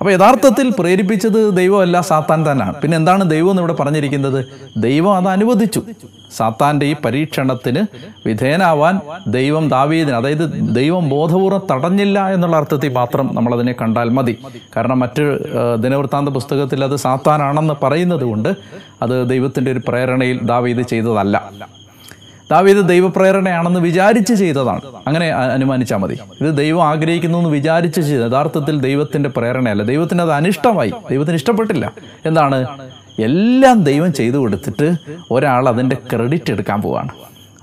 അപ്പോൾ 0.00 0.12
യഥാർത്ഥത്തിൽ 0.12 0.66
പ്രേരിപ്പിച്ചത് 0.78 1.38
ദൈവമല്ല 1.56 2.00
സാത്താൻ 2.08 2.40
തന്നെയാണ് 2.48 2.74
പിന്നെ 2.82 2.96
എന്താണ് 2.96 3.22
ദൈവം 3.30 3.50
എന്ന് 3.52 3.62
ഇവിടെ 3.62 3.74
പറഞ്ഞിരിക്കുന്നത്? 3.80 4.40
ദൈവം 4.86 5.12
അത് 5.16 5.28
അനുവദിച്ചു. 5.36 5.80
സാത്താന്റെ 6.36 6.86
ഈ 6.86 6.94
പരീക്ഷണത്തിന് 7.04 7.82
വിധേയനാവാൻ 8.26 8.94
ദൈവം 9.36 9.64
ദാവീദിന് 9.68 10.16
അതായത് 10.16 10.44
ദൈവം 10.78 11.04
ബോധപൂർവം 11.14 11.62
തടഞ്ഞില്ല 11.70 12.18
എന്നുള്ള 12.34 12.56
അർത്ഥത്തിൽ 12.56 12.92
മാത്രം 12.98 13.30
നമ്മളതിനെ 13.34 13.74
കണ്ടാൽ 13.80 14.08
മതി. 14.18 14.34
കാരണം 14.76 14.98
മറ്റ് 15.04 15.24
ദിനവൃത്താന്ത 15.84 16.28
പുസ്തകത്തിൽ 16.38 16.84
അത് 16.88 16.96
സാത്താനാണെന്ന് 17.06 17.76
പറയുന്നത് 17.82 18.24
കൊണ്ട് 18.30 18.50
അത് 19.06 19.16
ദൈവത്തിന്റെ 19.32 19.72
ഒരു 19.72 19.82
പ്രേരണയിൽ 19.88 20.38
ദാവീദ് 20.52 20.84
ചെയ്തതല്ല. 20.92 21.36
ദാവീദ് 22.50 22.88
ദൈവപ്രേരണയാണെന്ന് 22.88 23.80
വിചാരിച്ച് 23.80 24.34
ചെയ്തതാണ്. 24.34 24.80
അങ്ങനെ 25.06 25.28
അനുമാനിച്ചാൽ 25.28 25.96
മതി. 25.96 26.18
ഇത് 26.40 26.56
ദൈവം 26.56 26.86
ആഗ്രഹിക്കുന്നു 26.86 27.38
എന്ന് 27.38 27.50
വിചാരിച്ച് 27.50 28.00
ചെയ്ത 28.00 28.22
യഥാർത്ഥത്തിൽ 28.22 28.80
ദൈവത്തിന്റെ 28.80 29.28
പ്രേരണയല്ല. 29.28 29.82
ദൈവത്തിന് 29.82 30.22
അത് 30.22 30.32
അനിഷ്ടമായി. 30.32 30.92
ദൈവത്തിന് 31.10 31.36
ഇഷ്ടപ്പെട്ടില്ല. 31.36 31.92
എന്താണ്? 32.26 32.66
എല്ലാം 33.18 33.82
ദൈവം 33.82 34.12
ചെയ്തു 34.12 34.36
കൊടുത്തിട്ട് 34.36 34.96
ഒരാൾ 35.30 35.68
അതിന്റെ 35.68 35.96
ക്രെഡിറ്റ് 36.16 36.52
എടുക്കാൻ 36.52 36.82
പോവാണ്. 36.82 37.08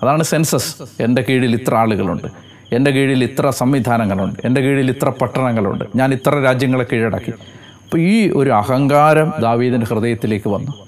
അതാണ് 0.03 0.23
സെൻസസ് 0.23 0.75
എന്റെ 0.99 1.25
കീഴിൽ 1.29 1.55
ഇത്ര 1.55 1.75
ആളുകളുണ്ട്. 1.75 2.27
എന്റെ 2.75 2.91
കീഴിൽ 2.91 3.23
ഇത്ര 3.23 3.49
സംവിധാനങ്ങളുണ്ട്. 3.49 4.39
എന്റെ 4.45 4.61
കീഴിൽ 4.61 4.89
ഇത്ര 4.89 5.09
പട്ടണങ്ങളുണ്ട്. 5.09 5.83
ഞാൻ 5.95 6.13
ഇത്ര 6.13 6.39
രാജ്യങ്ങളെ 6.39 6.85
കീഴടക്കി. 6.93 7.29
അപ്പോൾ 7.29 7.97
ഈ 7.97 8.31
ഒരു 8.35 8.49
അഹങ്കാരം 8.49 9.33
ദാവീദിന്റെ 9.41 9.85
ഹൃദയത്തിലേക്ക് 9.85 10.49
വന്നു. 10.49 10.84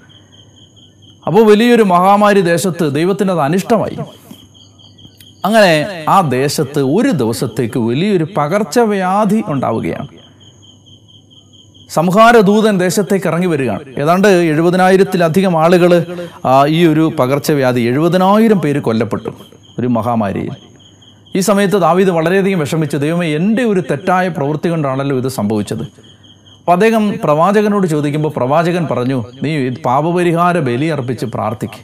അപ്പോൾ 1.28 1.42
വലിയൊരു 1.46 1.84
മഹാമാരി 1.92 2.40
ദേശത്ത് 2.40 2.84
ദൈവത്തിന് 2.94 3.30
അത് 3.30 3.40
അനിഷ്ടമായി. 3.40 3.96
അങ്ങനെ 5.44 6.04
ആ 6.08 6.20
ദേശത്ത് 6.20 6.80
ഒരു 6.80 7.10
ദിവസത്തേക്ക് 7.22 7.78
വലിയൊരു 7.78 8.26
പകർച്ചവ്യാധി 8.36 9.42
ഉണ്ടാവുകയാണ്. 9.46 10.08
സംഹാരദൂതൻ 11.90 12.74
ദേശത്തേക്ക് 12.78 13.26
ഇറങ്ങി 13.26 13.46
വരികയാണ്. 13.46 13.84
ഏതാണ്ട് 13.98 14.28
എഴുപതിനായിരത്തിലധികം 14.28 15.54
ആളുകൾ 15.62 15.92
ഈ 16.66 16.80
ഒരു 16.86 17.04
പകർച്ചവ്യാധി 17.18 17.80
എഴുപതിനായിരം 17.80 18.58
പേര് 18.58 18.80
കൊല്ലപ്പെട്ടു 18.80 19.30
ഒരു 19.78 19.86
മഹാമാരിയിൽ. 19.86 20.50
ഈ 21.36 21.40
സമയത്ത് 21.40 21.78
ദാവീദ് 21.86 22.10
വളരെയധികം 22.10 22.58
വിഷമിച്ചു 22.58 22.96
ദൈവമേ 22.96 23.26
എന്റെ 23.36 23.64
ഒരു 23.64 23.80
തെറ്റായ 23.90 24.28
പ്രവൃത്തി 24.28 24.68
കൊണ്ടാണല്ലോ 24.68 25.16
ഇത് 25.16 25.28
സംഭവിച്ചത്. 25.28 26.07
അപ്പോൾ 26.68 26.78
അദ്ദേഹം 26.78 27.14
പ്രവാചകനോട് 27.24 27.86
ചോദിക്കുമ്പോൾ 27.86 28.32
പ്രവാചകൻ 28.36 28.86
പറഞ്ഞു 28.90 29.24
നീ 29.42 29.68
പാപപരിഹാര 29.68 30.58
ബലി 30.58 30.86
അർപ്പിച്ച് 30.86 31.26
പ്രാർത്ഥിക്ക്. 31.26 31.78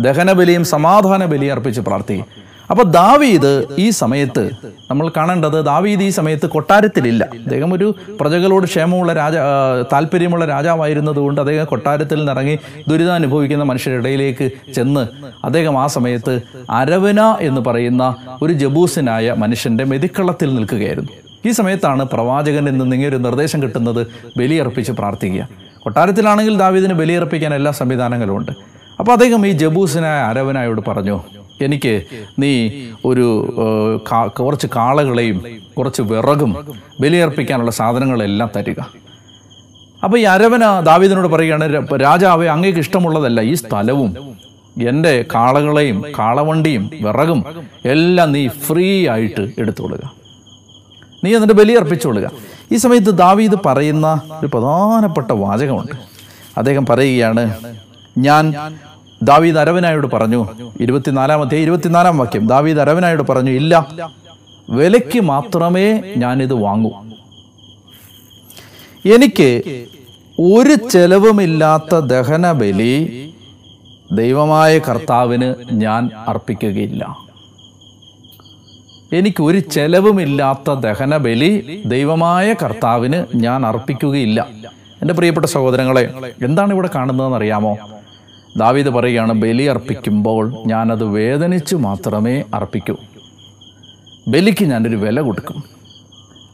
ദഹനബലിയും 0.00 0.64
സമാധാന 0.64 1.24
ബലി 1.24 1.46
അർപ്പിച്ച് 1.46 1.80
പ്രാർത്ഥിക്കും. 1.80 2.26
അപ്പോൾ 2.70 2.82
ദാവീദ് 2.82 3.64
ഈ 3.78 3.90
സമയത്ത് 3.90 4.50
നമ്മൾ 4.90 5.10
കാണേണ്ടത് 5.16 5.64
ദാവീദ് 5.64 6.02
ഈ 6.02 6.08
സമയത്ത് 6.08 6.46
കൊട്ടാരത്തിലില്ല. 6.46 7.24
അദ്ദേഹം 7.24 7.74
ഒരു 7.74 7.94
പ്രജകളോട് 8.20 8.66
ക്ഷേമമുള്ള 8.66 9.12
രാജ 9.12 9.34
താല്പര്യമുള്ള 9.92 10.44
രാജാവായിരുന്നതുകൊണ്ട് 10.44 11.40
അദ്ദേഹം 11.40 11.64
കൊട്ടാരത്തിൽ 11.64 12.18
നിന്നിറങ്ങി 12.18 12.58
ദുരിതം 12.88 13.14
അനുഭവിക്കുന്ന 13.14 13.64
മനുഷ്യരുടെ 13.64 14.00
ഇടയിലേക്ക് 14.00 14.48
ചെന്ന് 14.74 15.04
അദ്ദേഹം 15.44 15.78
ആ 15.78 15.86
സമയത്ത് 15.86 16.40
അരവന 16.70 17.36
എന്ന് 17.40 17.60
പറയുന്ന 17.60 18.14
ഒരു 18.42 18.52
ജബൂസിനായ 18.52 19.32
മനുഷ്യന്റെ 19.32 19.84
മെതിക്കളത്തിൽ 19.84 20.54
നിൽക്കുകയായിരുന്നു. 20.54 21.12
ഈ 21.46 21.50
സമയത്താണ് 21.58 22.02
പ്രവാചകനിൽ 22.12 22.76
നിന്ന് 22.78 22.94
ഇങ്ങനെ 22.96 23.10
ഒരു 23.10 23.18
നിർദ്ദേശം 23.26 23.62
കിട്ടുന്നത് 23.62 24.06
ബലിയർപ്പിച്ച് 24.38 24.92
പ്രാർത്ഥിക്കുക. 24.92 25.48
കൊട്ടാരത്തിലാണെങ്കിൽ 25.84 26.56
ദാവീദിന് 26.62 26.94
ബലിയർപ്പിക്കാൻ 26.94 27.54
എല്ലാ 27.54 27.72
സംവിധാനങ്ങളും 27.80 28.36
ഉണ്ട്. 28.36 28.52
അപ്പോൾ 29.00 29.12
അദ്ദേഹം 29.12 29.46
ഈ 29.46 29.50
ജബൂസിനായ 29.50 30.18
അരവനായോട് 30.30 30.80
പറഞ്ഞു 30.88 31.20
എനിക്ക് 31.66 31.94
നീ 32.38 32.52
ഒരു 33.04 33.26
കുറച്ച് 34.40 34.66
കാളകളെയും 34.76 35.38
കുറച്ച് 35.78 36.02
വിറകും 36.02 36.52
ബലിയർപ്പിക്കാനുള്ള 37.00 37.70
സാധനങ്ങളെല്ലാം 37.70 38.50
തരിക. 38.56 38.80
അപ്പോൾ 40.04 40.18
ഈ 40.18 40.24
അരവന 40.34 40.64
ദാവീദിനോട് 40.90 41.28
പറയുകയാണ് 41.28 41.64
രാജാവേ 42.02 42.46
അങ്ങേക്ക് 42.46 42.78
ഇഷ്ടമുള്ളതല്ല 42.78 43.40
ഈ 43.40 43.54
സ്ഥലവും 43.54 44.12
എന്റെ 44.90 45.24
കാളകളെയും 45.34 45.98
കാളവണ്ടിയും 46.18 46.90
വിറകും 47.02 47.44
എല്ലാം 47.94 48.32
നീ 48.32 48.42
ഫ്രീ 48.66 49.08
ആയിട്ട് 49.08 49.44
എടുത്തുകൊള്ളുക. 49.58 50.19
നീ 51.24 51.30
എന്നിട്ട് 51.36 51.56
ബലി 51.60 51.72
അർപ്പിച്ചുകൊള്ളുക 51.80 52.26
ഈ 52.72 52.76
സമയത്ത് 52.76 53.12
ദാവീദ് 53.24 53.56
പറയുന്ന 53.66 54.06
ഒരു 54.38 54.48
പ്രധാനപ്പെട്ട 54.54 55.30
വാചകമുണ്ട്. 55.42 55.94
അദ്ദേഹം 56.58 56.84
പറയുകയാണ് 56.90 57.44
ഞാൻ 58.26 58.44
ദാവീദ് 59.22 59.58
അരവനായോട് 59.62 60.06
പറഞ്ഞു 60.14 60.40
ഇരുപത്തിനാലാം 60.80 61.40
അധ്യായം 61.42 61.62
ഇരുപത്തിനാലാം 61.62 62.18
വാക്യം 62.18 62.44
ദാവീദ് 62.46 62.80
അരവനായോട് 62.84 63.22
പറഞ്ഞു 63.30 63.52
ഇല്ല 63.60 63.74
വിലയ്ക്ക് 64.78 65.20
മാത്രമേ 65.30 65.86
ഞാനിത് 66.22 66.54
വാങ്ങൂ. 66.64 66.90
എനിക്ക് 69.14 69.50
ഒരു 70.52 70.74
ചെലവുമില്ലാത്ത 70.92 71.94
ദഹനബലി 72.12 72.94
ദൈവമായ 74.20 74.72
കർത്താവിന് 74.78 75.48
ഞാൻ 75.82 76.02
അർപ്പിക്കുകയില്ല. 76.30 77.02
എനിക്ക് 79.18 79.42
ഒരു 79.42 79.58
ചെലവുമില്ലാത്ത 79.58 80.74
ദഹനബലി 80.84 81.82
ദൈവമായ 81.92 82.54
കർത്താവിന് 82.62 83.18
ഞാൻ 83.44 83.66
അർപ്പിക്കുകയില്ല. 83.66 84.40
എന്റെ 85.02 85.14
പ്രിയപ്പെട്ട 85.14 85.46
സഹോദരങ്ങളെ 85.46 86.04
എന്താണ് 86.42 86.70
ഇവിടെ 86.72 86.90
കാണുന്നതെന്ന് 86.94 87.36
അറിയാമോ 87.36 87.72
ദാവീദ് 88.56 88.88
പറയുകയാണ് 88.88 89.32
ബലി 89.42 89.64
അർപ്പിക്കുമ്പോൾ 89.72 90.44
ഞാനത് 90.66 91.04
വേദനിച്ച് 91.16 91.76
മാത്രമേ 91.86 92.36
അർപ്പിക്കൂ. 92.54 92.94
ബലിക്ക് 94.28 94.64
ഞാനൊരു 94.64 94.96
വില 94.96 95.20
കൊടുക്കും. 95.20 95.58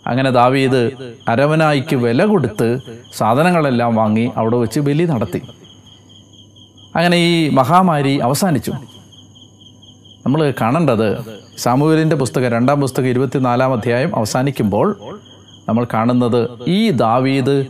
അങ്ങനെ 0.06 0.30
ദാവീദ് 0.30 0.82
അരവനായിക്ക് 1.28 1.96
വില 1.96 2.24
കൊടുത്ത് 2.24 2.68
സാധനങ്ങളെല്ലാം 3.16 3.94
വാങ്ങി 3.96 4.26
അവിടെ 4.36 4.56
വെച്ച് 4.56 4.80
ബലി 4.80 5.04
നടത്തി. 5.04 5.40
അങ്ങനെ 6.96 7.16
ഈ 7.16 7.48
മഹാമാരി 7.60 8.14
അവസാനിച്ചു. 8.28 8.72
നമ്മൾ 10.26 10.54
കാണേണ്ടത് 10.60 11.08
സാമൂഹലിന്റെ 11.58 12.16
പുസ്തകം 12.16 12.52
രണ്ടാം 12.52 12.80
പുസ്തകം 12.80 13.06
ഇരുപത്തിനാലാം 13.06 13.72
അധ്യായം 13.72 14.16
അവസാനിക്കുമ്പോൾ 14.16 14.98
നമ്മൾ 15.68 15.86
കാണുന്നത് 15.94 16.48
ഈ 16.68 16.90
ദാവീദ് 16.90 17.66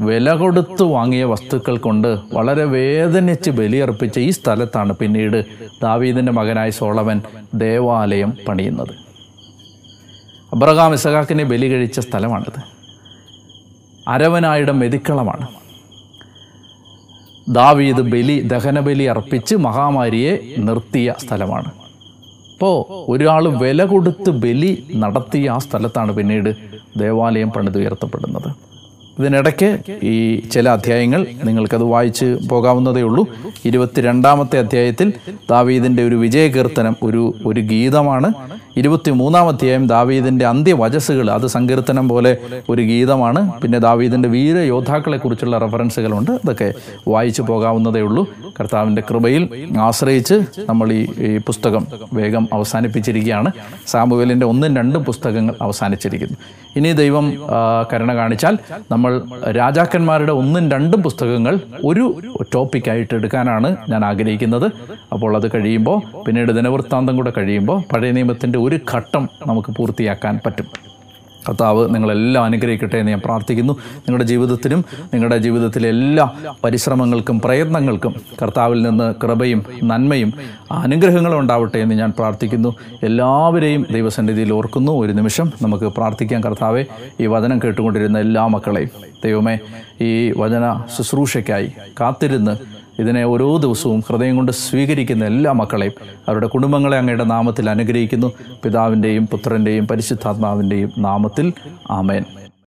വില 0.00 0.32
കൊടുത്തു 0.32 0.84
വാങ്ങിയ 0.84 1.24
വസ്തുക്കൾ 1.24 1.78
കൊണ്ട് 1.78 2.18
വളരെ 2.32 2.64
വേദനിച്ച് 2.64 3.50
ബലിയർപ്പിച്ച 3.50 4.18
ഈ 4.18 4.30
സ്ഥലത്താണ് 4.30 4.92
പിന്നീട് 4.92 5.44
ദാവീദിന്റെ 5.82 6.32
മകനായ 6.32 6.70
സോളവൻ 6.70 7.22
ദേവാലയം 7.54 8.36
പണിയുന്നത്. 8.48 8.94
അബ്രഹാം 10.54 10.92
ഇസഹാക്കിനെ 10.92 11.44
ബലി 11.44 11.66
കഴിച്ച 11.66 12.00
സ്ഥലമാണിത്. 12.00 12.60
അരവനായുടെ 14.08 14.72
മെതിക്കളമാണ്. 14.72 15.46
ദാവീദ് 17.48 18.00
ബലി 18.00 18.40
ദഹനബലി 18.40 19.02
അർപ്പിച്ച് 19.02 19.56
മഹാമാരിയെ 19.56 20.38
നിർത്തിയ 20.58 21.14
സ്ഥലമാണ്. 21.18 21.89
അപ്പോൾ 22.60 22.80
ഒരാൾ 23.12 23.44
വില 23.48 23.84
കൊടുത്ത് 23.84 24.30
ബലി 24.30 24.70
നടത്തിയ 24.94 25.50
ആ 25.50 25.58
സ്ഥലത്താണ് 25.58 26.12
പിന്നീട് 26.12 26.50
ദേവാലയം 26.96 27.50
പണിതുയർത്തപ്പെടുന്നത് 27.50 28.48
ഇതിനിടയ്ക്ക് 29.20 29.70
ഈ 30.06 30.16
ചില 30.52 30.66
അധ്യായങ്ങൾ 30.68 31.26
നിങ്ങൾക്കത് 31.44 31.82
വായിച്ച് 31.82 32.28
പോകാവുന്നതേ 32.50 33.02
ഉള്ളൂ. 33.08 33.24
ഇരുപത്തിരണ്ടാമത്തെ 33.64 34.58
അധ്യായത്തിൽ 34.58 35.08
ദാവീദിന്റെ 35.50 36.02
ഒരു 36.08 36.14
വിജയകീർത്തനം 36.14 36.96
ഒരു 37.02 37.22
ഒരു 37.46 37.60
ഗീതമാണ്. 37.72 38.28
ഇരുപത്തി 38.76 39.10
മൂന്നാം 39.10 39.46
അധ്യായം 39.48 39.84
ദാവീദിന്റെ 39.86 40.44
അന്ത്യവചസ്സുകൾ 40.46 41.26
അത് 41.30 41.46
സങ്കീർത്തനം 41.54 42.06
പോലെ 42.08 42.32
ഒരു 42.70 42.82
ഗീതമാണ്. 42.90 43.40
പിന്നെ 43.62 43.78
ദാവീദിന്റെ 43.78 44.28
വീരയോദ്ധാക്കളെക്കുറിച്ചുള്ള 44.28 45.58
റെഫറൻസുകളുണ്ട്. 45.58 46.30
അതൊക്കെ 46.30 46.68
വായിച്ചു 47.08 47.42
പോകാവുന്നതേ 47.42 48.00
ഉള്ളൂ. 48.00 48.22
കർത്താവിന്റെ 48.60 49.02
കൃപയിൽ 49.10 49.42
ആശ്രയിച്ച് 49.80 50.36
നമ്മൾ 50.68 50.88
ഈ 50.92 51.00
ഈ 51.26 51.30
പുസ്തകം 51.48 51.86
വേഗം 52.12 52.44
അവസാനിപ്പിച്ചിരിക്കുകയാണ്. 52.52 53.50
സാമുവേലിന്റെ 53.86 54.46
ഒന്നും 54.46 54.76
രണ്ടും 54.76 55.04
പുസ്തകങ്ങൾ 55.10 55.54
അവസാനിച്ചിരിക്കുന്നു. 55.62 56.38
ഇനി 56.76 56.90
ദൈവം 57.02 57.26
കരുണ 57.92 58.10
കാണിച്ചാൽ 58.14 58.58
നമ്മൾ 58.90 59.09
രാജാക്കന്മാരുടെ 59.50 60.32
ഒന്നും 60.32 60.70
രണ്ടും 60.70 61.02
പുസ്തകങ്ങൾ 61.02 61.58
ഒരു 61.84 62.04
ടോപ്പിക്കായിട്ട് 62.54 63.14
എടുക്കാനാണ് 63.14 63.76
ഞാൻ 63.88 64.04
ആഗ്രഹിക്കുന്നത്. 64.04 64.66
അപ്പോൾ 65.12 65.36
അത് 65.36 65.48
കഴിയുമ്പോൾ 65.54 65.98
പിന്നീട് 66.24 66.52
ദിനവൃത്താന്തം 66.52 67.16
കൂടെ 67.16 67.32
കഴിയുമ്പോൾ 67.38 67.82
പഴയ 67.92 68.10
നിയമത്തിന്റെ 68.10 68.58
ഒരു 68.58 68.78
ഘട്ടം 68.94 69.28
നമുക്ക് 69.46 69.72
പൂർത്തിയാക്കാൻ 69.76 70.40
പറ്റും. 70.46 70.89
കർത്താവ് 71.48 71.94
നിങ്ങളെല്ലാം 71.94 72.44
അനുഗ്രഹിക്കട്ടെ 72.44 72.96
എന്ന് 72.96 73.10
ഞാൻ 73.10 73.20
പ്രാർത്ഥിക്കുന്നു. 73.24 73.72
നിങ്ങളുടെ 73.96 74.24
ജീവിതത്തിനും 74.24 74.84
നിങ്ങളുടെ 75.14 75.38
ജീവിതത്തിലെ 75.38 75.88
എല്ലാ 75.88 76.32
പരിശ്രമങ്ങൾക്കും 76.64 77.40
പ്രയത്നങ്ങൾക്കും 77.40 78.14
കർത്താവിൽ 78.42 78.82
നിന്ന് 78.82 79.14
കൃപയും 79.22 79.64
നന്മയും 79.84 80.32
അനുഗ്രഹങ്ങളും 80.72 81.38
ഉണ്ടാവട്ടെ 81.38 81.78
എന്ന് 81.78 81.94
ഞാൻ 81.94 82.12
പ്രാർത്ഥിക്കുന്നു. 82.18 82.74
എല്ലാവരെയും 83.02 83.86
ദൈവസന്നിധിയിൽ 83.92 84.52
ഓർക്കുന്നു. 84.52 84.92
ഒരു 84.92 85.12
നിമിഷം 85.12 85.52
നമുക്ക് 85.62 85.84
പ്രാർത്ഥിക്കാം 85.84 86.44
കർത്താവെ. 86.44 86.84
ഈ 87.20 87.26
വചനം 87.26 87.60
കേട്ടുകൊണ്ടിരുന്ന 87.64 88.18
എല്ലാ 88.18 88.46
മക്കളെയും. 88.46 88.90
ദൈവമേ 89.24 89.58
ഈ 90.00 90.30
വചന 90.38 90.82
ശുശ്രൂഷയ്ക്കായി 90.98 91.72
കാത്തിരുന്ന് 92.00 92.79
ഇതിനെ 93.00 93.22
ഓരോ 93.24 93.56
ദിവസവും 93.56 94.00
ഹൃദയം 94.00 94.36
കൊണ്ട് 94.36 94.52
സ്വീകരിക്കുന്ന 94.52 95.24
എല്ലാ 95.24 95.52
മക്കളെയും 95.52 95.92
അവരുടെ 96.28 96.46
കുടുംബങ്ങളെ 96.46 96.96
അങ്ങയുടെ 96.98 97.24
നാമത്തിൽ 97.24 97.70
അനുഗ്രഹിക്കുന്നു. 97.70 98.32
പിതാവിന്റെയും 98.64 99.26
പുത്രന്റെയും 99.26 99.86
പരിശുദ്ധാത്മാവിന്റെയും 99.86 100.92
നാമത്തിൽ 100.98 101.52
ആമേൻ. 101.90 102.24